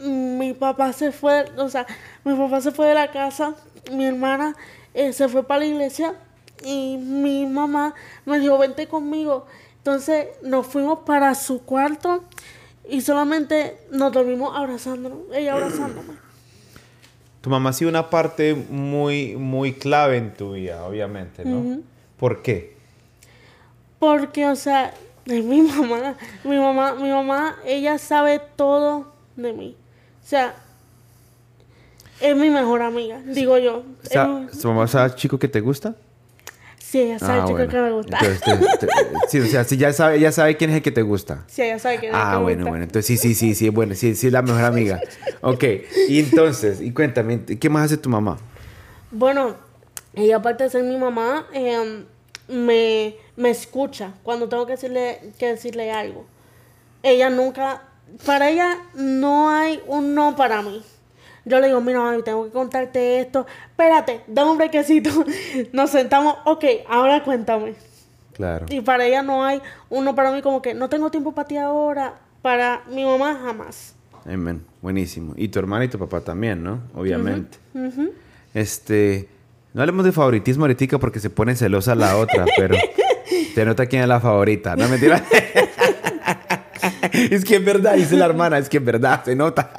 [0.00, 1.86] mi papá se fue o sea
[2.24, 3.54] mi papá se fue de la casa
[3.92, 4.56] mi hermana
[4.94, 6.14] eh, se fue para la iglesia
[6.64, 7.94] y mi mamá
[8.26, 9.46] me dijo vente conmigo
[9.78, 12.24] entonces nos fuimos para su cuarto
[12.88, 16.14] y solamente nos dormimos abrazándonos ella abrazándome
[17.40, 21.80] Tu mamá ha sido una parte muy, muy clave en tu vida, obviamente, ¿no?
[22.18, 22.76] ¿Por qué?
[23.98, 24.94] porque o sea
[25.26, 29.76] es mi mamá mi mamá mi mamá ella sabe todo de mí
[30.24, 30.54] o sea
[32.20, 35.94] es mi mejor amiga digo yo mi- ¿Tu mamá sabe chico que te gusta?
[36.90, 37.70] Sí, ella sabe Ah, chico bueno.
[37.70, 38.18] que me gusta.
[38.18, 38.40] Entonces,
[38.80, 38.92] te- te-
[39.28, 41.44] sí, o sea, sí, ya sabe, ya sabe quién es el que te gusta.
[41.46, 42.70] Sí, ella sabe que es el que Ah, bueno, gusta.
[42.70, 42.84] bueno.
[42.84, 45.00] Entonces, sí, sí, sí, sí, bueno, sí, sí, es la mejor amiga.
[45.40, 45.62] Ok,
[46.08, 48.38] y entonces, y cuéntame, ¿qué más hace tu mamá?
[49.12, 49.54] Bueno,
[50.14, 52.02] ella aparte de ser mi mamá, eh,
[52.48, 56.26] me, me escucha cuando tengo que decirle, que decirle algo.
[57.04, 57.82] Ella nunca,
[58.26, 60.82] para ella no hay un no para mí.
[61.50, 63.44] Yo le digo, mira, mami, tengo que contarte esto.
[63.70, 65.10] Espérate, dame un brequecito.
[65.72, 67.74] Nos sentamos, ok, ahora cuéntame.
[68.34, 68.66] Claro.
[68.70, 69.60] Y para ella no hay
[69.90, 72.14] uno para mí como que no tengo tiempo para ti ahora.
[72.40, 73.94] Para mi mamá jamás.
[74.24, 74.64] Amén.
[74.80, 75.34] Buenísimo.
[75.36, 76.80] Y tu hermana y tu papá también, ¿no?
[76.94, 77.58] Obviamente.
[78.54, 79.28] Este.
[79.74, 82.76] No hablemos de favoritismo ahorita porque se pone celosa la otra, pero
[83.54, 84.76] te nota quién es la favorita.
[84.76, 85.22] No mentira.
[87.12, 89.72] es que es verdad, dice la hermana, es que es verdad, se nota.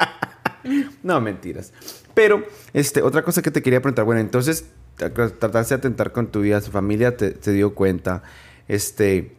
[1.03, 1.73] No, mentiras.
[2.13, 4.65] Pero, este, otra cosa que te quería preguntar, bueno, entonces
[4.97, 8.23] tra- trataste de atentar con tu vida, su familia te, te dio cuenta.
[8.67, 9.35] Este,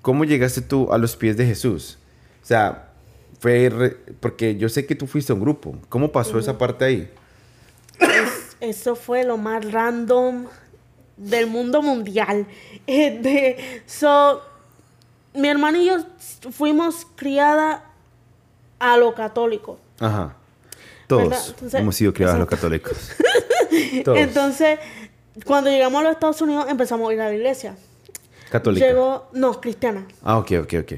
[0.00, 1.98] ¿cómo llegaste tú a los pies de Jesús?
[2.42, 2.88] O sea,
[3.40, 5.76] fue re- porque yo sé que tú fuiste a un grupo.
[5.88, 7.10] ¿Cómo pasó esa parte ahí?
[8.60, 10.46] Eso fue lo más random
[11.16, 12.46] del mundo mundial.
[12.86, 14.42] Este, so,
[15.34, 15.98] mi hermano y yo
[16.50, 17.84] fuimos criada
[18.80, 19.78] a lo católico.
[20.00, 20.36] Ajá.
[21.18, 22.96] Todos Entonces- hemos sido criados los católicos.
[24.04, 24.18] Todos.
[24.18, 24.78] Entonces,
[25.44, 27.76] cuando llegamos a los Estados Unidos empezamos a ir a la iglesia.
[28.50, 28.86] Católica.
[28.86, 30.06] Llegó, no, cristiana.
[30.22, 30.92] Ah, ok, ok, ok.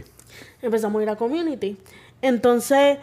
[0.63, 1.77] empezamos a ir a community.
[2.21, 2.99] Entonces,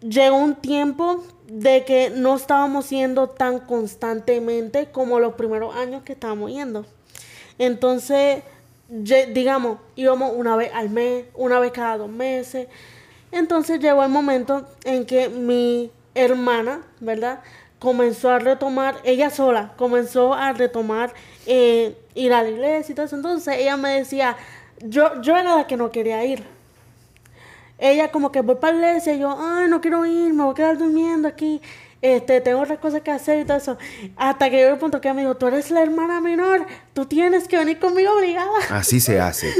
[0.00, 6.12] llegó un tiempo de que no estábamos yendo tan constantemente como los primeros años que
[6.12, 6.84] estábamos yendo.
[7.58, 8.42] Entonces,
[8.88, 12.68] digamos, íbamos una vez al mes, una vez cada dos meses.
[13.32, 17.40] Entonces llegó el momento en que mi hermana, ¿verdad?
[17.80, 21.12] comenzó a retomar, ella sola, comenzó a retomar
[21.46, 23.16] eh, ir a la iglesia y todo eso.
[23.16, 24.36] Entonces ella me decía,
[24.80, 26.44] yo, yo era la que no quería ir.
[27.78, 30.52] Ella como que voy para la iglesia y yo, ay, no quiero ir, me voy
[30.52, 31.60] a quedar durmiendo aquí.
[32.02, 33.78] Este, tengo otras cosas que hacer y todo eso.
[34.16, 37.06] Hasta que llegó el punto que ella me dijo, tú eres la hermana menor, tú
[37.06, 38.50] tienes que venir conmigo obligada.
[38.70, 39.54] Así se hace.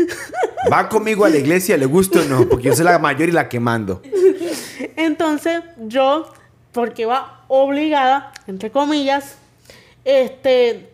[0.70, 3.32] Va conmigo a la iglesia, le gusta o no, porque yo soy la mayor y
[3.32, 4.02] la que mando.
[4.96, 6.30] Entonces yo,
[6.72, 9.36] porque iba obligada, entre comillas,
[10.04, 10.90] este,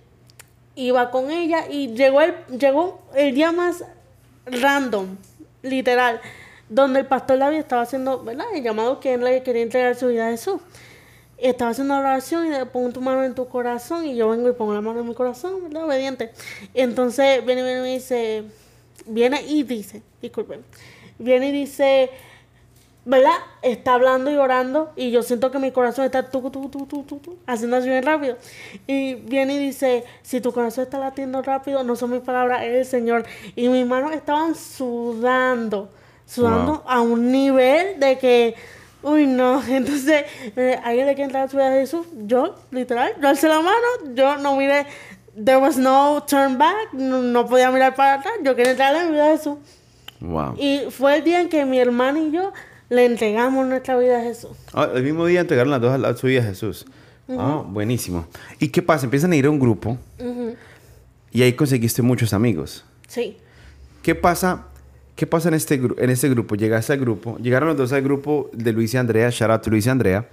[0.75, 3.85] iba con ella y llegó el, llegó el día más
[4.47, 5.17] random,
[5.63, 6.21] literal,
[6.69, 8.47] donde el pastor David estaba haciendo, ¿verdad?
[8.55, 10.61] El llamado que él le quería entregar su vida a Jesús.
[11.39, 14.49] Estaba haciendo una oración y le pongo tu mano en tu corazón y yo vengo
[14.49, 15.85] y pongo la mano en mi corazón, ¿verdad?
[15.85, 16.31] Obediente.
[16.73, 18.45] Entonces viene, viene y dice,
[19.07, 20.65] viene y dice, disculpen,
[21.19, 22.11] viene y dice,
[23.07, 23.37] ¿verdad?
[23.63, 27.05] Está hablando y orando y yo siento que mi corazón está tu, tu, tu, tu,
[27.05, 28.37] tu, tu, haciendo así bien rápido.
[28.89, 32.75] Y viene y dice, si tu corazón está latiendo rápido, no son mis palabras, es
[32.75, 33.25] el Señor.
[33.55, 35.89] Y mis manos estaban sudando,
[36.27, 36.83] sudando Wow.
[36.85, 38.57] a un nivel de que,
[39.05, 39.63] uy, no.
[39.69, 40.25] Entonces,
[40.57, 43.61] eh, alguien le quiere entrar a su vida a Jesús, yo, literal, yo alcé la
[43.61, 44.85] mano, yo no miré,
[45.45, 49.05] there was no turn back, no, no podía mirar para atrás, yo quería entrar en
[49.05, 49.59] la vida de Jesús.
[50.19, 50.55] Wow.
[50.59, 52.53] Y fue el día en que mi hermana y yo
[52.89, 54.53] le entregamos nuestra vida a Jesús.
[54.73, 56.87] Ah, el mismo día entregaron las dos a su vida a Jesús.
[57.29, 58.27] Ah, buenísimo.
[58.61, 59.07] ¿Y qué pasa?
[59.07, 59.99] Empiezan a ir a un grupo
[61.33, 62.85] y ahí conseguiste muchos amigos.
[63.09, 63.37] Sí.
[64.03, 64.69] ¿Qué pasa?
[65.17, 66.57] ¿Qué pasa en este, en este grupo?
[66.57, 69.71] Llegaste al grupo, llegaron los dos al grupo de Luis y Andrea, shout out to
[69.71, 70.29] Luis y Andrea,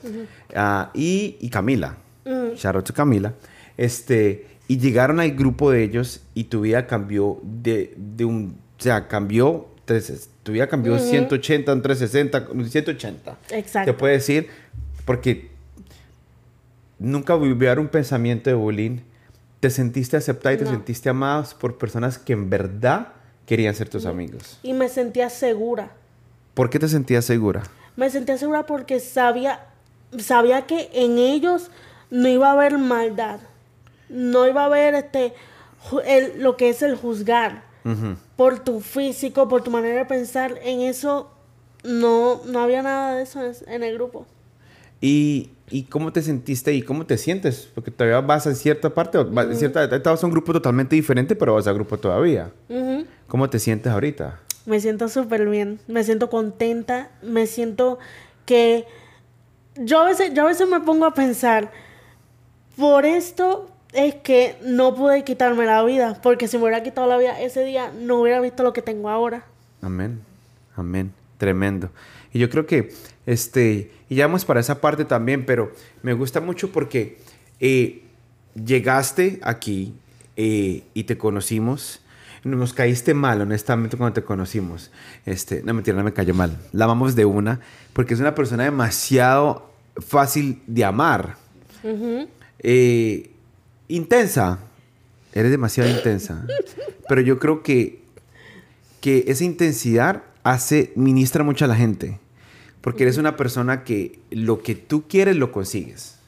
[0.55, 3.33] ah, y, y Camila, shout out to Camila,
[3.77, 8.83] este, y llegaron al grupo de ellos y tu vida cambió de, de un, o
[8.83, 13.37] sea, cambió, tres- tu vida cambió 180, un 360, un 180.
[13.51, 13.91] Exacto.
[13.91, 14.47] Te puede decir,
[15.05, 15.49] porque
[16.99, 18.99] nunca viviera un pensamiento de bullying,
[19.59, 23.09] te sentiste aceptada y te sentiste amada por personas que en verdad
[23.45, 24.57] querían ser tus amigos.
[24.63, 25.91] Y me sentía segura.
[26.53, 27.63] ¿Por qué te sentías segura?
[27.95, 29.65] Me sentía segura porque sabía,
[30.19, 31.71] sabía que en ellos
[32.11, 33.39] no iba a haber maldad.
[34.09, 35.33] No iba a haber este,
[36.05, 37.63] el- lo que es el juzgar
[38.35, 40.59] Por tu físico, por tu manera de pensar.
[40.63, 41.29] En eso
[41.83, 44.25] no, no había nada de eso en, el grupo.
[45.01, 47.69] ¿Y, ¿Y cómo te sentiste y cómo te sientes?
[47.73, 51.35] Porque todavía vas a cierta parte, vas a cierta, estabas en un grupo totalmente diferente,
[51.35, 52.51] pero vas a grupo todavía.
[53.27, 54.39] ¿Cómo te sientes ahorita?
[54.65, 57.99] Me siento súper bien, me siento contenta, me siento
[58.45, 58.85] que
[59.75, 61.71] yo a veces, yo a veces me pongo a pensar,
[62.77, 67.17] por esto es que no pude quitarme la vida, porque si me hubiera quitado la
[67.17, 69.45] vida ese día no hubiera visto lo que tengo ahora.
[69.81, 70.21] Amén.
[70.75, 71.13] Amén.
[71.37, 71.89] Tremendo.
[72.31, 72.91] Y yo creo que,
[73.25, 77.19] este, y ya vamos para esa parte también, pero me gusta mucho porque
[77.59, 78.03] eh,
[78.55, 79.93] llegaste aquí
[80.35, 81.99] eh, y te conocimos.
[82.43, 84.91] Nos caíste mal, honestamente, cuando te conocimos.
[85.25, 86.57] Este, no, mentira, no me cayó mal.
[86.73, 87.61] La amamos de una,
[87.93, 91.37] porque es una persona demasiado fácil de amar.
[92.59, 93.32] Eh,
[93.95, 94.59] intensa.
[95.33, 96.45] Eres demasiado intensa.
[97.07, 98.03] Pero yo creo que
[99.03, 102.21] que esa intensidad hace, ministra mucho a la gente.
[102.79, 106.19] Porque eres una persona que lo que tú quieres lo consigues.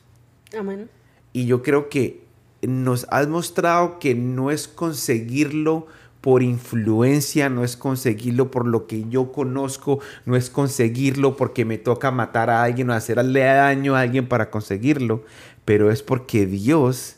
[0.60, 0.90] Amén.
[1.32, 2.26] Y yo creo que
[2.62, 5.88] nos has mostrado que no es conseguirlo
[6.20, 11.78] por influencia, no es conseguirlo por lo que yo conozco, no es conseguirlo porque me
[11.78, 15.24] toca matar a alguien o hacerle daño a alguien para conseguirlo,
[15.64, 17.16] pero es porque Dios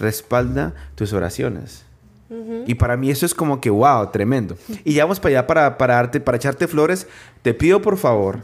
[0.00, 1.84] respalda tus oraciones.
[2.66, 4.56] Y para mí eso es como que, wow, tremendo.
[4.84, 7.08] Y ya vamos para allá para, para, darte, para echarte flores.
[7.42, 8.40] Te pido por favor,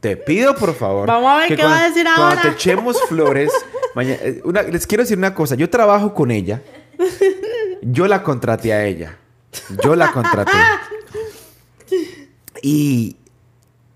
[0.00, 1.06] te pido por favor.
[1.06, 2.40] Vamos a ver que qué va a cuando- decir Cuando ahora.
[2.42, 3.52] te echemos flores,
[3.94, 5.54] maña- eh, una- les quiero decir una cosa.
[5.54, 6.62] Yo trabajo con ella.
[7.82, 9.18] Yo la contraté a ella.
[9.84, 10.52] Yo la contraté.
[12.62, 13.16] Y,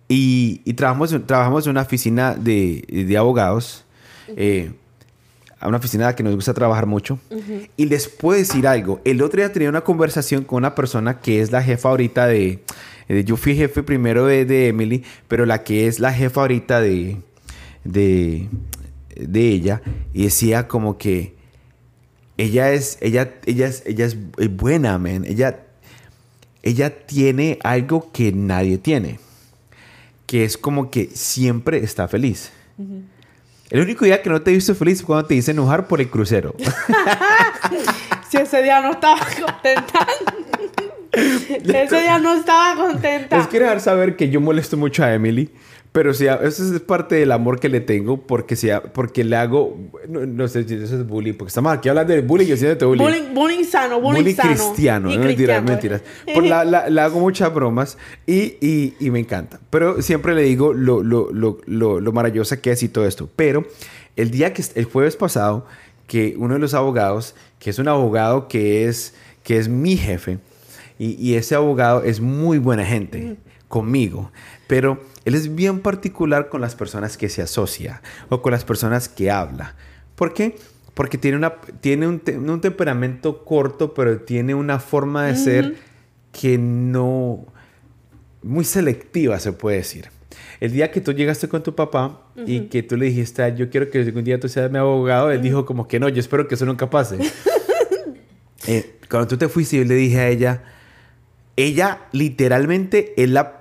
[0.09, 3.85] y, y trabajamos, trabajamos en una oficina de, de abogados.
[4.29, 4.73] eh,
[5.61, 7.19] a una oficina que nos gusta trabajar mucho.
[7.77, 9.01] Y les puedo decir algo.
[9.05, 12.61] El otro día tenía una conversación con una persona que es la jefa ahorita de...
[13.09, 16.81] de- yo fui jefe primero de, de Emily, pero la que es la jefa ahorita
[16.81, 17.19] de,
[17.85, 18.49] de,
[19.17, 19.83] de ella.
[20.15, 21.35] Y decía como que
[22.39, 24.17] ella es, ella, ella es, ella es
[24.57, 25.27] buena, man.
[25.27, 25.61] Ella,
[26.63, 29.21] ella tiene algo que nadie tiene.
[30.25, 32.51] Que es como que siempre está feliz.
[33.71, 36.01] El único día que no te he visto feliz fue cuando te hice enojar por
[36.01, 36.55] el crucero.
[38.29, 40.07] Si ese día no estaba contenta.
[41.13, 43.39] ese día no estaba contenta.
[43.39, 45.51] Les quiero dejar saber que yo molesto mucho a Emily
[45.93, 49.77] Pero sí, eso es parte del amor que le tengo porque, sea, porque le hago,
[50.09, 52.57] no, no sé si eso es bullying, porque estamos aquí hablando de bullying y yo
[52.57, 53.03] siento bullying.
[53.05, 54.49] Bullying, bullying sano, bullying, Bullying sano.
[54.55, 55.67] cristiano, Y no mentiras, cristiano.
[55.67, 56.03] mentiras.
[56.33, 59.59] Por la, la- le hago muchas bromas y, y- y me encanta.
[59.71, 63.29] Pero siempre le digo lo, lo, lo, lo, lo maravillosa que es y todo esto.
[63.35, 63.67] Pero
[64.15, 65.67] el día que, el jueves pasado,
[66.07, 70.39] que uno de los abogados, que es un abogado que es, que es mi jefe,
[71.01, 74.31] y, y ese abogado es muy buena gente conmigo,
[74.67, 79.09] pero él es bien particular con las personas que se asocia o con las personas
[79.09, 79.75] que habla.
[80.15, 80.57] ¿Por qué?
[80.95, 85.77] Porque tiene, una, tiene un, te- un temperamento corto, pero tiene una forma de ser
[86.33, 87.47] que no...
[88.43, 90.09] muy selectiva, se puede decir.
[90.61, 93.71] El día que tú llegaste con tu papá y que tú le dijiste, "Ah, yo
[93.71, 96.47] quiero que algún día tú seas mi abogado, él dijo como que no, yo espero
[96.49, 97.19] que eso nunca pase.
[98.67, 100.63] Eh, cuando tú te fuiste, yo le dije a ella,
[101.57, 103.60] ella literalmente es la,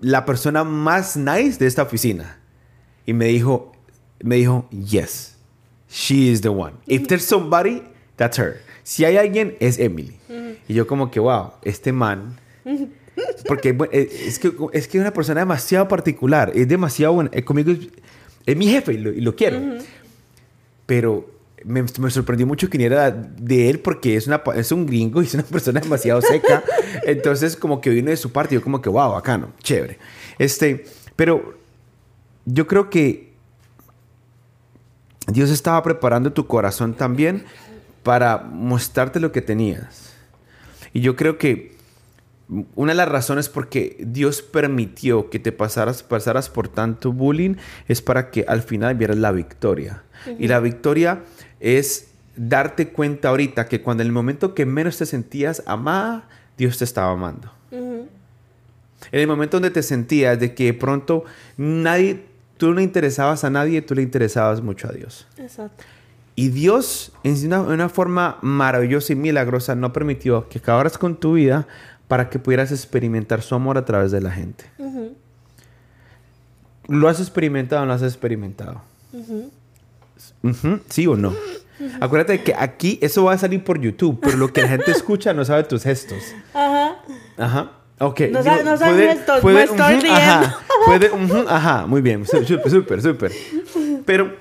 [0.00, 2.38] la persona más nice de esta oficina.
[3.06, 3.72] Y me dijo,
[4.22, 5.36] me dijo, yes,
[5.88, 6.74] she is the one.
[6.86, 7.82] If there's somebody,
[8.16, 8.60] that's her.
[8.82, 10.16] Si hay alguien, es Emily.
[10.68, 12.36] Y yo como que, wow, este man...
[13.46, 17.30] Porque bueno, eh, es que es que es una persona demasiado particular, es demasiado buena.
[17.32, 17.88] Eh, Conmigo es,
[18.44, 19.58] es mi jefe y lo, y lo quiero.
[20.84, 21.26] Pero
[21.64, 25.26] me, me sorprendió mucho que era de él porque es, una, es un gringo y
[25.26, 26.62] es una persona demasiado seca.
[27.04, 29.98] Entonces, como que vino de su parte, yo como que, wow, bacano, chévere.
[30.38, 30.84] Este,
[31.16, 31.58] pero
[32.44, 33.32] yo creo que
[35.26, 37.44] Dios estaba preparando tu corazón también
[38.02, 40.14] para mostrarte lo que tenías.
[40.92, 41.76] Y yo creo que
[42.76, 47.56] una de las razones por que Dios permitió que te pasaras, pasaras por tanto bullying
[47.88, 50.04] es para que al final vieras la victoria.
[50.38, 51.22] Y la victoria
[51.60, 56.78] es darte cuenta ahorita que cuando en el momento que menos te sentías amada, Dios
[56.78, 57.50] te estaba amando.
[57.70, 58.08] En
[59.20, 61.24] el momento donde te sentías de que pronto
[61.56, 62.24] nadie,
[62.56, 65.26] tú no interesabas a nadie, tú le interesabas mucho a Dios.
[65.38, 65.84] Exacto.
[66.34, 71.34] Y Dios, en una, una forma maravillosa y milagrosa, no permitió que acabaras con tu
[71.34, 71.66] vida
[72.08, 74.64] para que pudieras experimentar su amor a través de la gente.
[76.88, 78.82] ¿Lo has experimentado o no lo has experimentado?
[80.88, 81.34] ¿Sí o no?
[82.00, 85.32] Acuérdate que aquí eso va a salir por YouTube, pero lo que la gente escucha
[85.34, 86.22] no sabe tus gestos.
[86.54, 86.96] Ajá.
[87.36, 87.72] Ajá.
[87.98, 88.20] Ok.
[88.30, 90.40] No sabe gestos, me estoy ujú, Ajá.
[90.40, 90.56] riendo.
[90.86, 91.86] Puede, ajá.
[91.86, 92.24] Muy bien.
[92.26, 93.32] Sú- Súper, súper, súper.
[94.04, 94.36] Pero,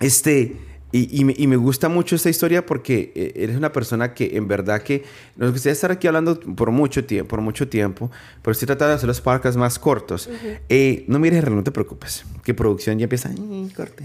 [0.00, 0.56] este,
[0.90, 4.36] y, y me, y me gusta mucho esta historia porque eh, eres una persona que
[4.36, 5.04] en verdad que
[5.36, 8.10] nos gustaría estar aquí hablando por mucho tiempo, por mucho tiempo,
[8.42, 10.28] pero estoy tratando de hacer los podcasts más cortos.
[10.68, 14.02] Eh, no mires no te preocupes, que producción ya empieza, "Mm, corte.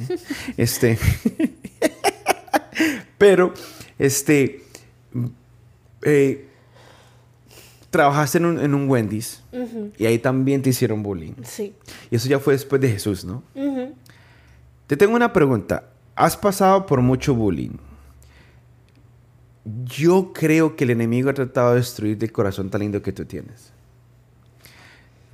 [0.57, 0.97] este,
[3.17, 3.53] pero,
[3.99, 4.63] este,
[6.03, 6.47] eh,
[7.89, 9.41] trabajaste en un, en un Wendy's
[9.97, 11.33] y ahí también te hicieron bullying.
[11.43, 11.73] Sí.
[12.09, 13.43] Y eso ya fue después de Jesús, ¿no?
[14.87, 15.89] Te tengo una pregunta.
[16.15, 17.77] Has pasado por mucho bullying.
[19.65, 23.25] Yo creo que el enemigo ha tratado de destruir el corazón tan lindo que tú
[23.25, 23.71] tienes.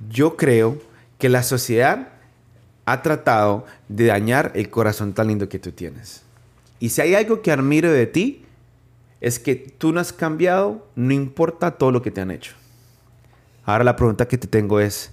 [0.08, 0.78] Yo creo
[1.18, 2.08] que la sociedad
[2.86, 6.22] ha tratado de dañar el corazón tan lindo que tú tienes.
[6.78, 8.44] Y si hay algo que admiro de ti,
[9.20, 12.54] es que tú no has cambiado, no importa todo lo que te han hecho.
[13.64, 15.12] Ahora la pregunta que te tengo es,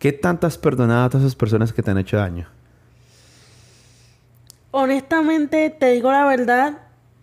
[0.00, 2.48] ¿qué tanto has perdonado a esas personas que te han hecho daño?
[4.76, 6.78] Honestamente, te digo la verdad,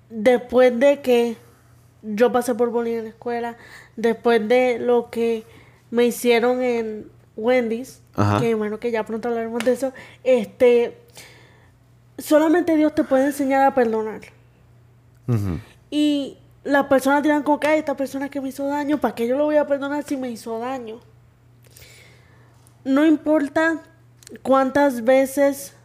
[0.10, 1.36] después de que
[2.02, 3.58] yo pasé por bullying en la escuela,
[3.98, 5.44] después de lo que
[5.90, 8.40] me hicieron en Wendy's, Ajá.
[8.40, 9.92] que bueno que ya pronto hablaremos de eso,
[10.24, 10.98] este,
[12.18, 14.22] solamente Dios te puede enseñar a perdonar.
[15.90, 19.28] Y las personas dirán como que "Ay, esta persona que me hizo daño, ¿para qué
[19.28, 21.02] yo lo voy a perdonar si me hizo daño?
[22.86, 23.82] No importa
[24.42, 25.76] cuántas veces,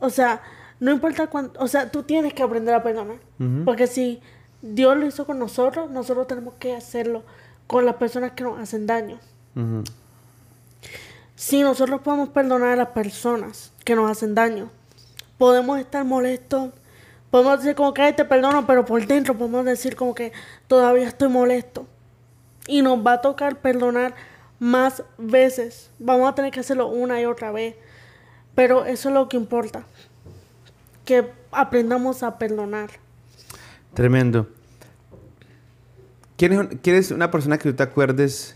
[0.00, 0.42] o sea,
[0.80, 3.18] no importa cuánto, o sea, tú tienes que aprender a perdonar.
[3.64, 4.20] Porque si
[4.62, 7.22] Dios lo hizo con nosotros, nosotros tenemos que hacerlo
[7.66, 9.18] con las personas que nos hacen daño.
[11.34, 14.70] Si nosotros podemos perdonar a las personas que nos hacen daño,
[15.38, 16.70] podemos estar molestos,
[17.30, 20.32] podemos decir como que "Ay, te perdono, pero por dentro podemos decir como que
[20.66, 21.86] todavía estoy molesto.
[22.66, 24.14] Y nos va a tocar perdonar
[24.58, 25.90] más veces.
[25.98, 27.74] Vamos a tener que hacerlo una y otra vez.
[28.60, 29.84] Pero eso es lo que importa.
[31.06, 32.90] Que aprendamos a perdonar.
[33.94, 34.48] Tremendo.
[36.36, 38.54] ¿Quién es, un- quién es una persona que tú te acuerdes?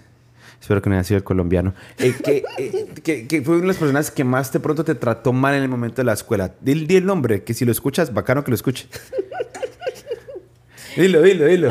[0.60, 1.72] Espero que no haya sido el colombiano.
[1.96, 4.94] eh, que, eh, que- que fue una de las personas que más de pronto te
[4.94, 6.52] trató mal en el momento de la escuela.
[6.60, 8.86] Di, di el nombre, que si lo escuchas, bacano que lo escuche.
[10.98, 11.70] dilo, dilo, dilo.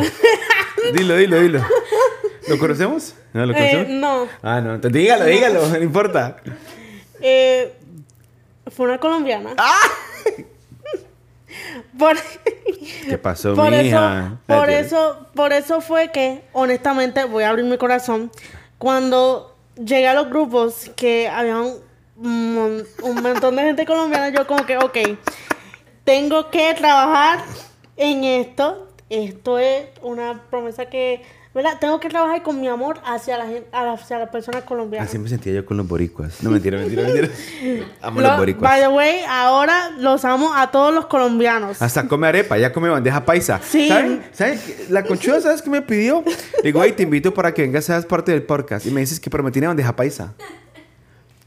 [0.91, 1.63] Dilo, dilo, dilo.
[2.47, 3.13] ¿Lo conocemos?
[3.31, 3.89] ¿No lo Eh, conocemos?
[4.01, 4.27] no.
[4.41, 4.73] Ah, no.
[4.73, 6.37] Entonces, dígalo, dígalo, no importa.
[8.75, 9.53] Fue una colombiana.
[9.57, 9.81] ¡Ah!
[11.97, 12.17] Por,
[13.09, 14.37] ¿Qué pasó, por eso, mija?
[14.47, 18.31] por eso, por eso fue que, honestamente, voy a abrir mi corazón.
[18.79, 21.79] Cuando llegué a los grupos que había un,
[22.15, 24.97] un montón de gente colombiana, yo como que, ok,
[26.03, 27.43] tengo que trabajar
[27.97, 28.87] en esto.
[29.09, 31.23] Esto es una promesa que,
[31.53, 31.77] ¿verdad?
[31.79, 35.07] Tengo que trabajar con mi amor hacia la gente, hacia las personas colombianas.
[35.09, 36.41] Así me sentía yo con los boricuas.
[36.41, 37.29] No, mentira, mentira, mentira.
[38.01, 38.71] Amo Lo- los boricuas.
[38.71, 41.81] by the way, ahora los amo a todos los colombianos.
[41.81, 43.59] Hasta come arepa, ya come bandeja paisa.
[43.63, 43.87] Sí.
[43.87, 44.19] ¿Sabes?
[44.31, 44.89] ¿Sabes?
[44.89, 46.23] La conchuda, ¿sabes qué me pidió?
[46.63, 48.85] Digo, hey, te invito para que vengas, seas parte del podcast.
[48.85, 50.33] Y me dices que prometí una bandeja paisa.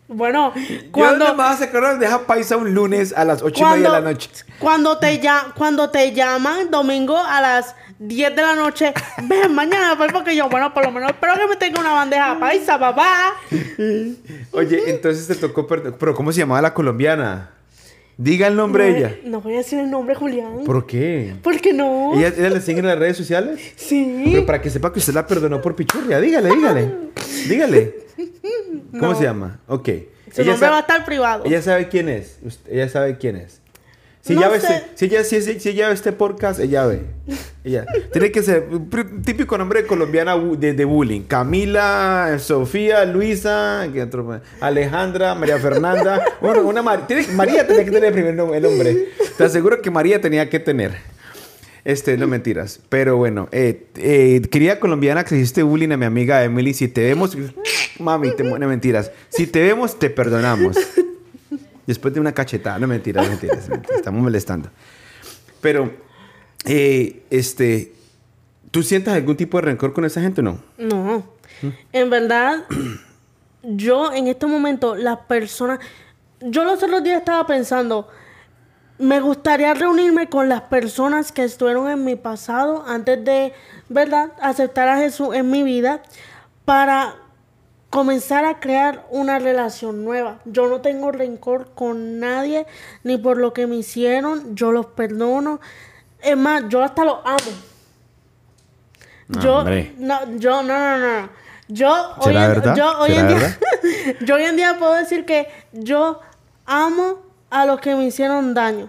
[0.08, 0.90] Bueno, ¿Cuándo?
[0.92, 4.00] cuando, ¿Dónde vas a sacar bandeja paisa un lunes a las ocho y media de
[4.00, 4.30] la noche?
[4.60, 8.92] Cuando te, ya, cuando te llaman domingo a las 10 de la noche,
[9.24, 12.38] ven mañana, pues porque yo, bueno, por lo menos espero que me tenga una bandeja
[12.38, 13.34] paisa, papá.
[14.52, 15.66] Oye, entonces te tocó...
[15.66, 17.50] perder- Pero ¿cómo se llamaba la colombiana?
[18.18, 19.16] Diga el nombre de no, ella.
[19.24, 20.64] no voy a decir el nombre, Julián.
[20.64, 21.34] ¿Por qué?
[21.42, 22.14] ¿Por qué no?
[22.18, 23.60] ¿Ella, ella le sigue en las redes sociales?
[23.76, 24.22] Sí.
[24.32, 26.94] Pero para que sepa que usted la perdonó por pichurria, dígale, dígale.
[27.46, 27.94] Dígale.
[28.92, 29.14] ¿Cómo No.
[29.14, 29.60] se llama?
[29.68, 29.88] Ok.
[30.32, 31.44] Su Ella nombre va a estar privado.
[31.44, 32.38] Ella sabe quién es.
[32.70, 33.60] Ella sabe quién es.
[34.26, 34.66] Si, No ella ve sé.
[34.74, 37.02] este, si, ella, si, si- si ella ve este podcast, ella ve.
[37.62, 37.84] Ella.
[38.12, 38.66] Tiene que ser
[39.24, 41.22] típico nombre de colombiana de, de bullying.
[41.22, 43.86] Camila, Sofía, Luisa.
[44.60, 46.24] Alejandra, María Fernanda.
[46.40, 49.08] Una, una Mar- tiene- María tenía que tener el primer nombre, el nombre.
[49.38, 50.94] Te aseguro que María tenía que tener.
[51.84, 52.80] Este, no mentiras.
[52.88, 57.02] Pero bueno, eh, eh, querida colombiana que hiciste bullying a mi amiga Emily, si te
[57.02, 57.36] vemos,
[58.00, 59.12] mami, te, no mentiras.
[59.28, 60.76] Si te vemos, te perdonamos.
[61.86, 64.70] Después de una cachetada, no mentiras, mentiras, mentiras, estamos molestando.
[65.60, 65.92] Pero,
[66.64, 67.94] eh, este,
[68.70, 70.58] ¿tú sientes algún tipo de rencor con esa gente o no?
[70.78, 71.24] No.
[71.92, 72.64] En verdad,
[73.62, 75.78] yo en este momento, las personas.
[76.40, 78.08] Yo los otros días estaba pensando.
[78.98, 83.52] Me gustaría reunirme con las personas que estuvieron en mi pasado antes de,
[83.88, 86.02] ¿verdad?, aceptar a Jesús en mi vida
[86.64, 87.16] para
[87.90, 90.40] comenzar a crear una relación nueva.
[90.44, 92.66] Yo no tengo rencor con nadie,
[93.04, 95.60] ni por lo que me hicieron, yo los perdono.
[96.20, 97.38] Es más, yo hasta los amo.
[99.28, 99.64] Yo,
[99.98, 101.28] no, yo, no, no, no.
[101.68, 103.58] Yo hoy, ¿Será en, yo hoy ¿Será en día,
[104.20, 106.20] yo hoy en día puedo decir que yo
[106.64, 108.88] amo a los que me hicieron daño.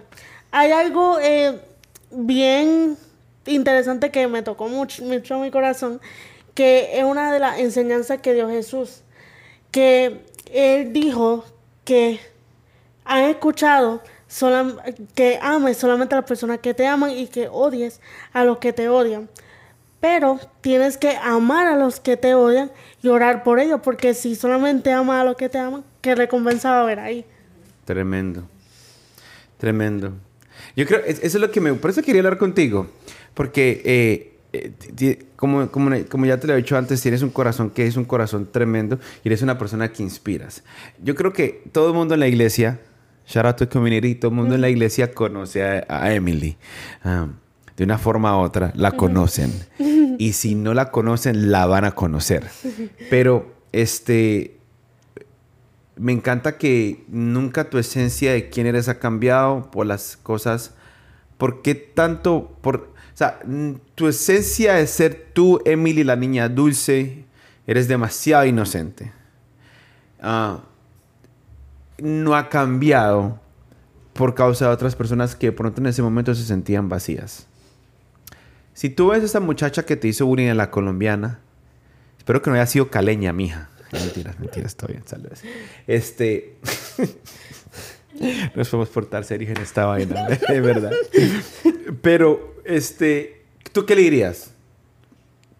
[0.52, 1.60] Hay algo eh,
[2.10, 2.96] bien
[3.46, 6.00] interesante que me tocó mucho, mucho mi corazón,
[6.58, 9.02] que es una de las enseñanzas que dio Jesús,
[9.70, 11.44] que él dijo
[11.84, 12.18] que
[13.04, 14.02] han escuchado
[15.14, 18.00] que ames solamente a las personas que te aman y que odies
[18.32, 19.28] a los que te odian.
[20.00, 24.34] Pero tienes que amar a los que te odian y orar por ellos, porque si
[24.34, 27.24] solamente amas a los que te aman, ¿qué recompensa va a haber ahí?
[27.84, 28.42] Tremendo.
[29.58, 30.12] Tremendo.
[30.74, 31.72] Yo creo, es- eso es lo que me...
[31.74, 32.88] Por eso quería hablar contigo.
[33.34, 37.70] Porque, eh, eh, como, como, como ya te lo he dicho antes, tienes un corazón
[37.70, 40.62] que es un corazón tremendo y eres una persona que inspiras.
[41.02, 42.80] Yo creo que todo el mundo en la iglesia,
[43.26, 46.56] shout out to community, todo el mundo en la iglesia conoce a, a Emily.
[47.04, 47.28] Ah,
[47.76, 49.52] de una forma u otra, la conocen.
[50.20, 52.44] Y si no la conocen, la van a conocer.
[53.10, 54.58] Pero, este
[55.98, 60.74] me encanta que nunca tu esencia de quién eres ha cambiado por las cosas.
[61.36, 62.56] ¿Por qué tanto?
[62.60, 63.40] Por, sea,
[63.96, 67.24] tu esencia de ser tú, Emily, la niña dulce,
[67.66, 69.12] eres demasiado inocente.
[70.20, 70.60] Ah,
[71.98, 73.40] no ha cambiado
[74.12, 77.48] por causa de otras personas que pronto en ese momento se sentían vacías.
[78.72, 81.40] Si tú ves a esa muchacha que te hizo bullying en la colombiana,
[82.18, 83.70] espero que no haya sido caleña, mija.
[83.92, 85.42] Mentiras, mentiras, está bien, saludos.
[85.86, 86.56] Este.
[88.54, 90.92] Nos podemos portar serios en esta vaina, de verdad.
[92.02, 93.42] Pero, este.
[93.72, 94.52] ¿Tú qué le dirías?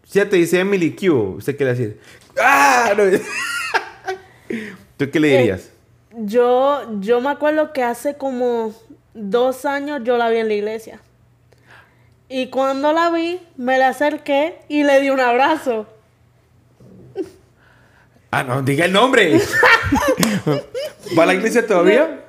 [0.05, 1.99] Si ella te dice Emily Q, ¿usted qué le dice?
[2.41, 2.93] ¡Ah!
[2.97, 3.05] No.
[4.97, 5.71] ¿Tú qué le dirías?
[6.17, 8.75] Yo, yo me acuerdo que hace como
[9.15, 11.01] dos años yo la vi en la iglesia.
[12.29, 15.87] Y cuando la vi, me la acerqué y le di un abrazo.
[18.31, 19.41] Ah, no, diga el nombre.
[21.19, 22.25] ¿Va a la iglesia todavía?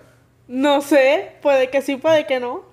[0.49, 2.63] No sé, puede que sí, puede que no.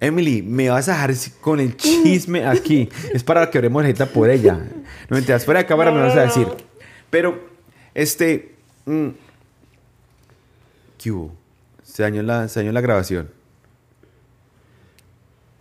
[0.00, 2.88] Emily, me vas a dejar con el chisme aquí.
[3.12, 4.52] Es para que oremos ahorita por ella.
[5.08, 6.46] No mentiras, fuera de cámara me vas a decir.
[6.46, 6.56] no.
[7.10, 7.40] Pero,
[7.94, 8.54] este.
[8.84, 9.08] mm,
[10.98, 11.34] ¿Qué hubo?
[11.82, 13.30] Se dañó la, se dañó la grabación.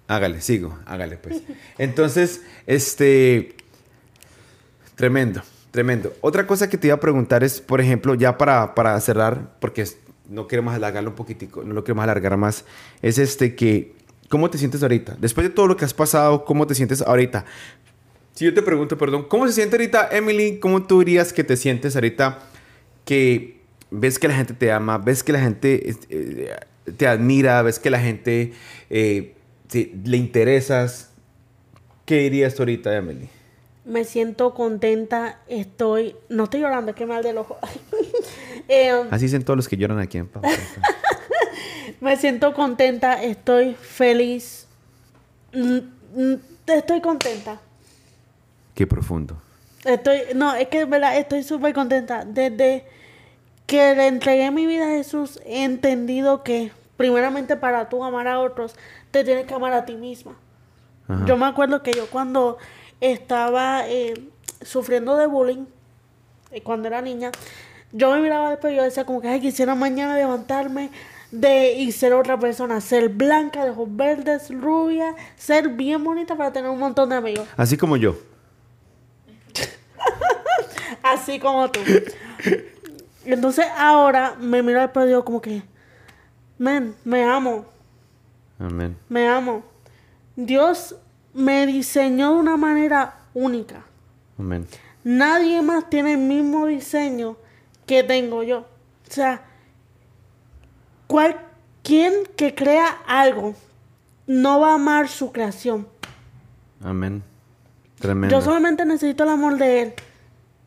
[0.07, 1.41] Hágale, sigo, hágale pues.
[1.77, 3.55] Entonces, este.
[4.95, 5.41] Tremendo,
[5.71, 6.13] tremendo.
[6.21, 9.83] Otra cosa que te iba a preguntar es, por ejemplo, ya para, para cerrar, porque
[9.83, 9.97] es-
[10.34, 12.65] no queremos alargarlo un poquitico, no lo queremos alargar más,
[13.01, 13.93] es este que,
[14.29, 15.15] ¿cómo te sientes ahorita?
[15.19, 17.45] Después de todo lo que has pasado, ¿cómo te sientes ahorita?
[18.34, 20.59] Si yo te pregunto, perdón, ¿cómo se siente ahorita, Emily?
[20.59, 22.39] ¿Cómo tú dirías que te sientes ahorita
[23.05, 23.61] que
[23.91, 26.55] ves que la gente te ama, ves que la gente eh,
[26.97, 28.53] te admira, ves que la gente
[28.89, 29.36] eh,
[29.71, 31.11] le interesas?
[32.05, 33.29] ¿Qué dirías tú ahorita, Emily?
[33.86, 36.15] Me siento contenta, estoy...
[36.29, 37.57] No estoy llorando, que mal del ojo.
[38.68, 40.41] Em, Así dicen todos los que lloran aquí en Pau.
[42.01, 44.68] me siento contenta, estoy feliz.
[45.53, 45.80] Mm,
[46.16, 46.36] mm,
[46.68, 47.59] Estoy contenta.
[48.74, 49.36] Qué profundo.
[49.84, 52.24] Estoy, no, es que verdad, estoy súper contenta.
[52.26, 52.86] Desde
[53.66, 58.39] que le entregué mi vida a Jesús, he entendido que primeramente para tú amar a
[58.39, 58.76] otros,
[59.11, 60.36] te tienes que amar a ti misma.
[61.07, 61.26] Ajá.
[61.26, 62.57] Yo me acuerdo que yo cuando
[63.01, 64.14] estaba eh,
[64.61, 65.66] sufriendo de bullying,
[66.51, 67.32] eh, cuando era niña,
[67.93, 70.89] yo me miraba después y yo decía como que Ay, quisiera mañana levantarme
[71.31, 76.51] de y ser otra persona, ser blanca, de ojos verdes, rubia, ser bien bonita para
[76.53, 77.47] tener un montón de amigos.
[77.57, 78.15] Así como yo.
[81.03, 81.79] Así como tú.
[83.25, 85.63] Entonces ahora me miro al digo como que,
[86.57, 87.65] men, me amo,
[88.59, 88.97] Amén.
[89.09, 89.63] me amo.
[90.35, 90.95] Dios
[91.33, 93.85] me diseñó de una manera única.
[94.37, 94.67] Amén.
[95.03, 97.37] Nadie más tiene el mismo diseño
[97.86, 98.59] que tengo yo.
[98.59, 99.41] O sea,
[101.07, 103.55] cualquier que crea algo
[104.27, 105.88] no va a amar su creación.
[106.84, 107.23] Amén.
[107.99, 108.36] Tremendo.
[108.36, 109.93] Yo solamente necesito el amor de Él.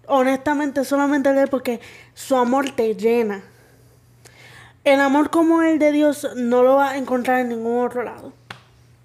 [0.06, 1.80] Honestamente, solamente de Él porque
[2.14, 3.42] su amor te llena.
[4.84, 8.32] El amor como el de Dios no lo va a encontrar en ningún otro lado.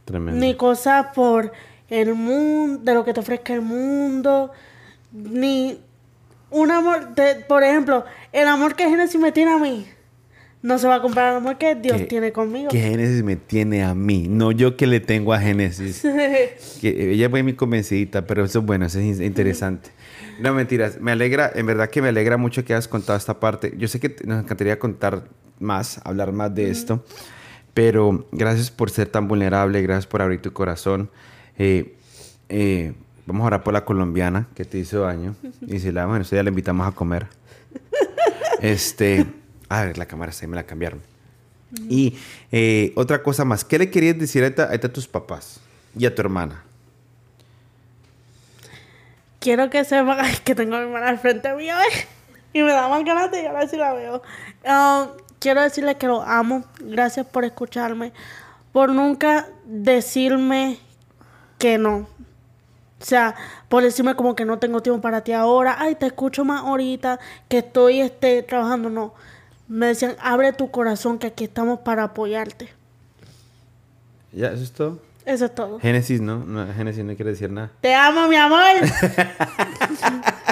[0.05, 0.39] Tremendo.
[0.39, 1.51] Ni cosas por
[1.89, 4.51] el mundo, de lo que te ofrezca el mundo,
[5.11, 5.81] ni
[6.51, 9.87] un amor, de- por ejemplo, el amor que Génesis me tiene a mí,
[10.61, 12.69] no se va a comprar al amor que Dios Que- tiene conmigo.
[12.69, 16.03] Que Génesis me tiene a mí, no yo que le tengo a Génesis.
[16.81, 19.89] Que ella fue mi convencidita, pero eso es bueno, eso es in- interesante.
[20.39, 20.99] No, mentiras.
[20.99, 23.73] Me alegra, en verdad que me alegra mucho que hayas contado esta parte.
[23.77, 25.23] Yo sé que nos encantaría contar
[25.59, 27.03] más, hablar más de esto,
[27.73, 31.09] pero gracias por ser tan vulnerable, gracias por abrir tu corazón.
[31.57, 31.95] Eh,
[32.49, 32.93] eh,
[33.25, 35.35] vamos a orar por la colombiana que te hizo daño.
[35.61, 37.27] Y si la, bueno, eso ya la invitamos a comer.
[38.61, 39.25] Este,
[39.69, 41.01] a ver, la cámara se me la cambiaron.
[41.89, 42.15] Y
[42.51, 45.59] eh, otra cosa más, ¿qué le querías decir ahorita, ahorita a tus papás
[45.97, 46.63] y a tu hermana?
[49.39, 52.07] Quiero que sepan que tengo a mi hermana al frente mío ¿eh?
[52.53, 54.21] y me da más ganas de llorar si la veo.
[54.65, 55.07] Ah,
[55.39, 56.63] quiero decirle que lo amo.
[56.79, 58.13] Gracias por escucharme.
[58.71, 60.77] Por nunca decirme
[61.57, 62.07] que no.
[63.01, 63.35] O sea,
[63.67, 65.75] por decirme como que no tengo tiempo para ti ahora.
[65.79, 68.89] Ay, te escucho más ahorita que estoy este, trabajando.
[68.89, 69.13] No.
[69.67, 72.69] Me decían, abre tu corazón que aquí estamos para apoyarte.
[74.31, 74.51] ¿Ya?
[74.51, 74.99] ¿Eso es todo?
[75.25, 75.79] Eso es todo.
[75.79, 76.43] Génesis, ¿no?
[76.45, 77.71] no Génesis no quiere decir nada.
[77.81, 78.59] Te amo, mi amor.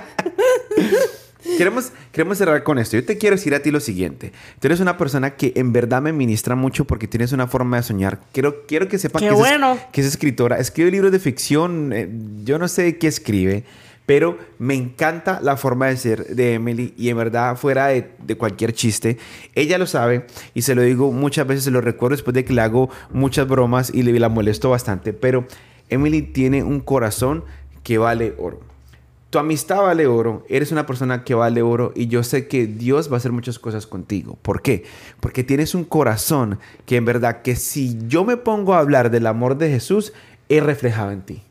[1.60, 2.96] Queremos, queremos cerrar con esto.
[2.98, 4.32] Yo te quiero decir a ti lo siguiente.
[4.60, 7.84] Tú eres una persona que en verdad me ministra mucho porque tienes una forma de
[7.84, 8.20] soñar.
[8.32, 9.78] Quiero, quiero que sepan que, es- bueno.
[9.92, 10.58] que es escritora.
[10.58, 11.92] Escribe libros de ficción.
[11.94, 12.10] eh,
[12.46, 13.64] yo no sé qué escribe,
[14.06, 18.36] pero me encanta la forma de ser de Emily y en verdad fuera de, de
[18.36, 19.18] cualquier chiste.
[19.54, 22.54] Ella lo sabe y se lo digo muchas veces, se lo recuerdo después de que
[22.54, 25.46] le hago muchas bromas y le la molesto bastante, pero
[25.90, 27.44] Emily tiene un corazón
[27.84, 28.62] que vale oro.
[29.30, 33.12] Tu amistad vale oro, eres una persona que vale oro y yo sé que Dios
[33.12, 34.40] va a hacer muchas cosas contigo.
[34.42, 34.86] ¿Por qué?
[35.20, 36.58] Porque tienes un corazón
[36.88, 40.14] que en verdad que si yo me pongo a hablar del amor de Jesús,
[40.50, 41.44] es reflejado en ti.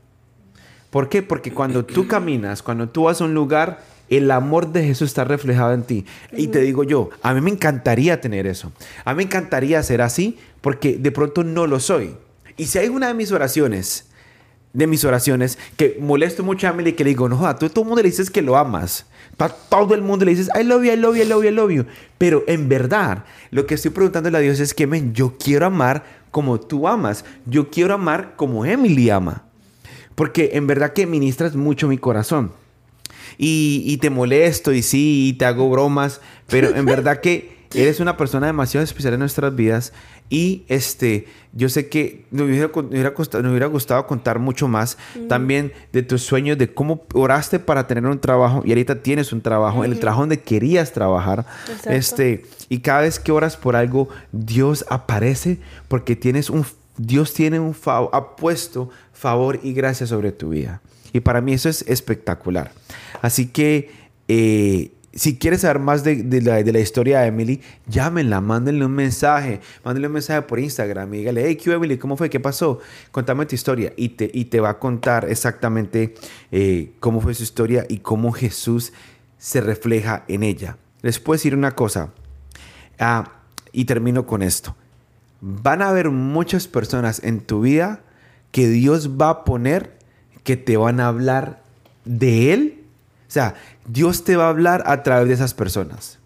[0.91, 1.23] ¿Por qué?
[1.23, 5.25] Porque cuando tú caminas, cuando tú vas a un lugar, el amor de Jesús está
[5.25, 6.05] reflejado en ti.
[6.33, 8.73] Y te digo yo, a mí me encantaría tener eso.
[9.05, 12.17] A mí me encantaría ser así porque de pronto no lo soy.
[12.57, 14.09] Y si hay una de mis oraciones,
[14.73, 17.87] de mis oraciones, que molesto mucho a Emily, que le digo, no, a todo el
[17.87, 19.07] mundo le dices que lo amas.
[19.39, 21.49] A todo el mundo le dices, I love you, I love you, I love you,
[21.49, 21.85] I love you.
[22.19, 26.05] Pero en verdad, lo que estoy preguntándole a Dios es que, men, yo quiero amar
[26.31, 27.25] como tú amas.
[27.47, 29.45] Yo quiero amar como Emily ama.
[30.15, 32.53] Porque en verdad que ministras mucho mi corazón.
[33.37, 38.01] Y, y te molesto y sí, y te hago bromas, pero en verdad que eres
[38.01, 39.93] una persona demasiado especial en nuestras vidas.
[40.31, 44.39] Y este, yo sé que nos hubiera, con- nos hubiera costado- nos hubiera gustado contar
[44.39, 44.99] mucho más
[45.29, 49.41] también de tus sueños, de cómo oraste para tener un trabajo y ahorita tienes un
[49.41, 51.47] trabajo, el trabajo donde querías trabajar.
[51.69, 51.91] Exacto.
[51.91, 55.59] Este, y cada vez que oras por algo, Dios aparece
[55.89, 56.67] porque tienes un,
[56.99, 60.83] Dios tiene un favor, ha puesto favor y gracia sobre tu vida.
[61.15, 62.71] Y para mí eso es espectacular.
[63.23, 63.91] Así que,
[64.29, 70.07] eh, si quieres saber más de, la, historia de Emily, llámenla, mándenle un mensaje, mándenle
[70.07, 71.99] un mensaje por Instagram y dígale, hey, ¿qué Emily?
[71.99, 72.31] ¿Cómo fue?
[72.31, 72.79] ¿Qué pasó?
[73.11, 76.15] Contame tu historia y te, te va a contar exactamente
[76.53, 78.93] eh, cómo fue su historia y cómo Jesús
[79.39, 80.77] se refleja en ella.
[81.03, 82.11] Les puedo decir una cosa,
[83.01, 83.33] ah,
[83.73, 84.77] y termino con esto.
[85.41, 88.03] Van a haber muchas personas en tu vida
[88.53, 89.99] que Dios va a poner
[90.45, 91.63] que te van a hablar
[92.05, 92.78] de Él
[93.29, 93.55] o sea,
[93.87, 96.19] Dios te va a hablar a través de esas personas.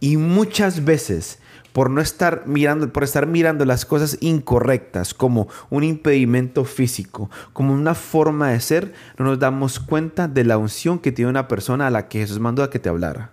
[0.00, 1.40] Y muchas veces,
[1.74, 7.74] por no estar mirando, por estar mirando las cosas incorrectas como un impedimento físico, como
[7.74, 11.86] una forma de ser, no nos damos cuenta de la unción que tiene una persona
[11.86, 13.30] a la que Jesús mandó a que te hablara.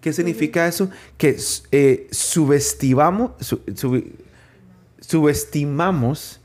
[0.00, 0.88] ¿Qué significa eso?
[1.18, 1.36] Que
[1.72, 3.32] eh, subestimamos,
[5.00, 6.40] subestimamos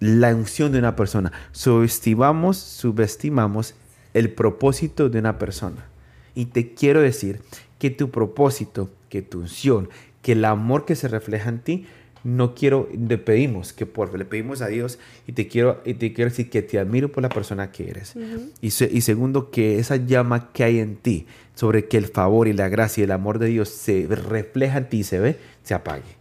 [0.00, 1.30] la unción de una persona.
[1.52, 3.74] Subestimamos, subestimamos
[4.14, 5.86] el propósito de una persona.
[6.34, 7.40] Y te quiero decir
[7.78, 9.88] que tu propósito, que tu unción,
[10.22, 11.86] que el amor que se refleja en ti,
[12.24, 16.12] no quiero, le pedimos que por le pedimos a Dios y te quiero, y te
[16.12, 18.14] quiero decir que te admiro por la persona que eres.
[18.60, 22.52] y, y, segundo, que esa llama que hay en ti sobre que el favor y
[22.52, 25.74] la gracia y el amor de Dios se refleja en ti y se ve, se
[25.74, 26.18] apague.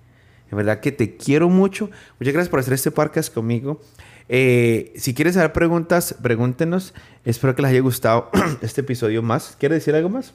[0.51, 1.89] En verdad que te quiero mucho.
[2.19, 3.81] Muchas gracias por hacer este podcast conmigo.
[4.29, 6.93] Eh, si quieres saber preguntas, pregúntenos.
[7.23, 8.29] Espero que les haya gustado
[8.61, 9.55] este episodio más.
[9.59, 10.33] ¿Quiere decir algo más?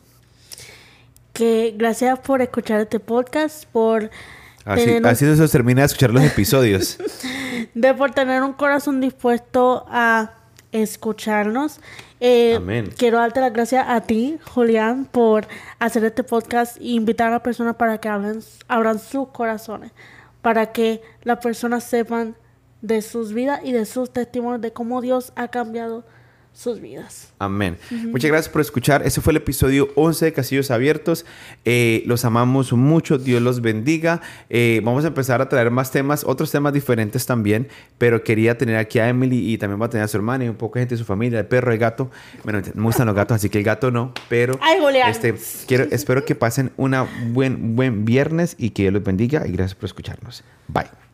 [1.32, 4.10] Que gracias por escuchar este podcast, por...
[4.64, 6.98] Así, así se termina de escuchar los episodios.
[7.74, 10.34] de por tener un corazón dispuesto a
[10.70, 11.80] escucharnos.
[12.20, 12.92] Eh, Amén.
[12.96, 15.48] Quiero darte las gracias a ti, Julián, por
[15.80, 19.90] hacer este podcast e invitar a las personas para que abran sus corazones,
[20.40, 22.36] para que las personas sepan
[22.82, 26.04] de sus vidas y de sus testimonios de cómo Dios ha cambiado
[26.54, 27.32] sus vidas.
[27.38, 27.78] Amén.
[27.90, 29.06] Muchas gracias por escuchar.
[29.06, 31.24] Ese fue el episodio 11 de Casillos Abiertos.
[31.64, 33.16] Eh, los amamos mucho.
[33.16, 34.20] Dios los bendiga.
[34.50, 37.68] Eh, vamos a empezar a traer más temas, otros temas diferentes también.
[37.96, 40.48] Pero quería tener aquí a Emily y también va a tener a su hermana y
[40.48, 42.10] un poco de gente de su familia, el perro, el gato.
[42.44, 44.12] Bueno, me gustan los gatos, así que el gato no.
[44.28, 44.58] Pero
[45.06, 45.34] este,
[45.66, 46.94] quiero, espero que pasen un
[47.32, 49.46] buen, buen viernes y que Dios los bendiga.
[49.46, 50.44] Y gracias por escucharnos.
[50.68, 51.11] Bye.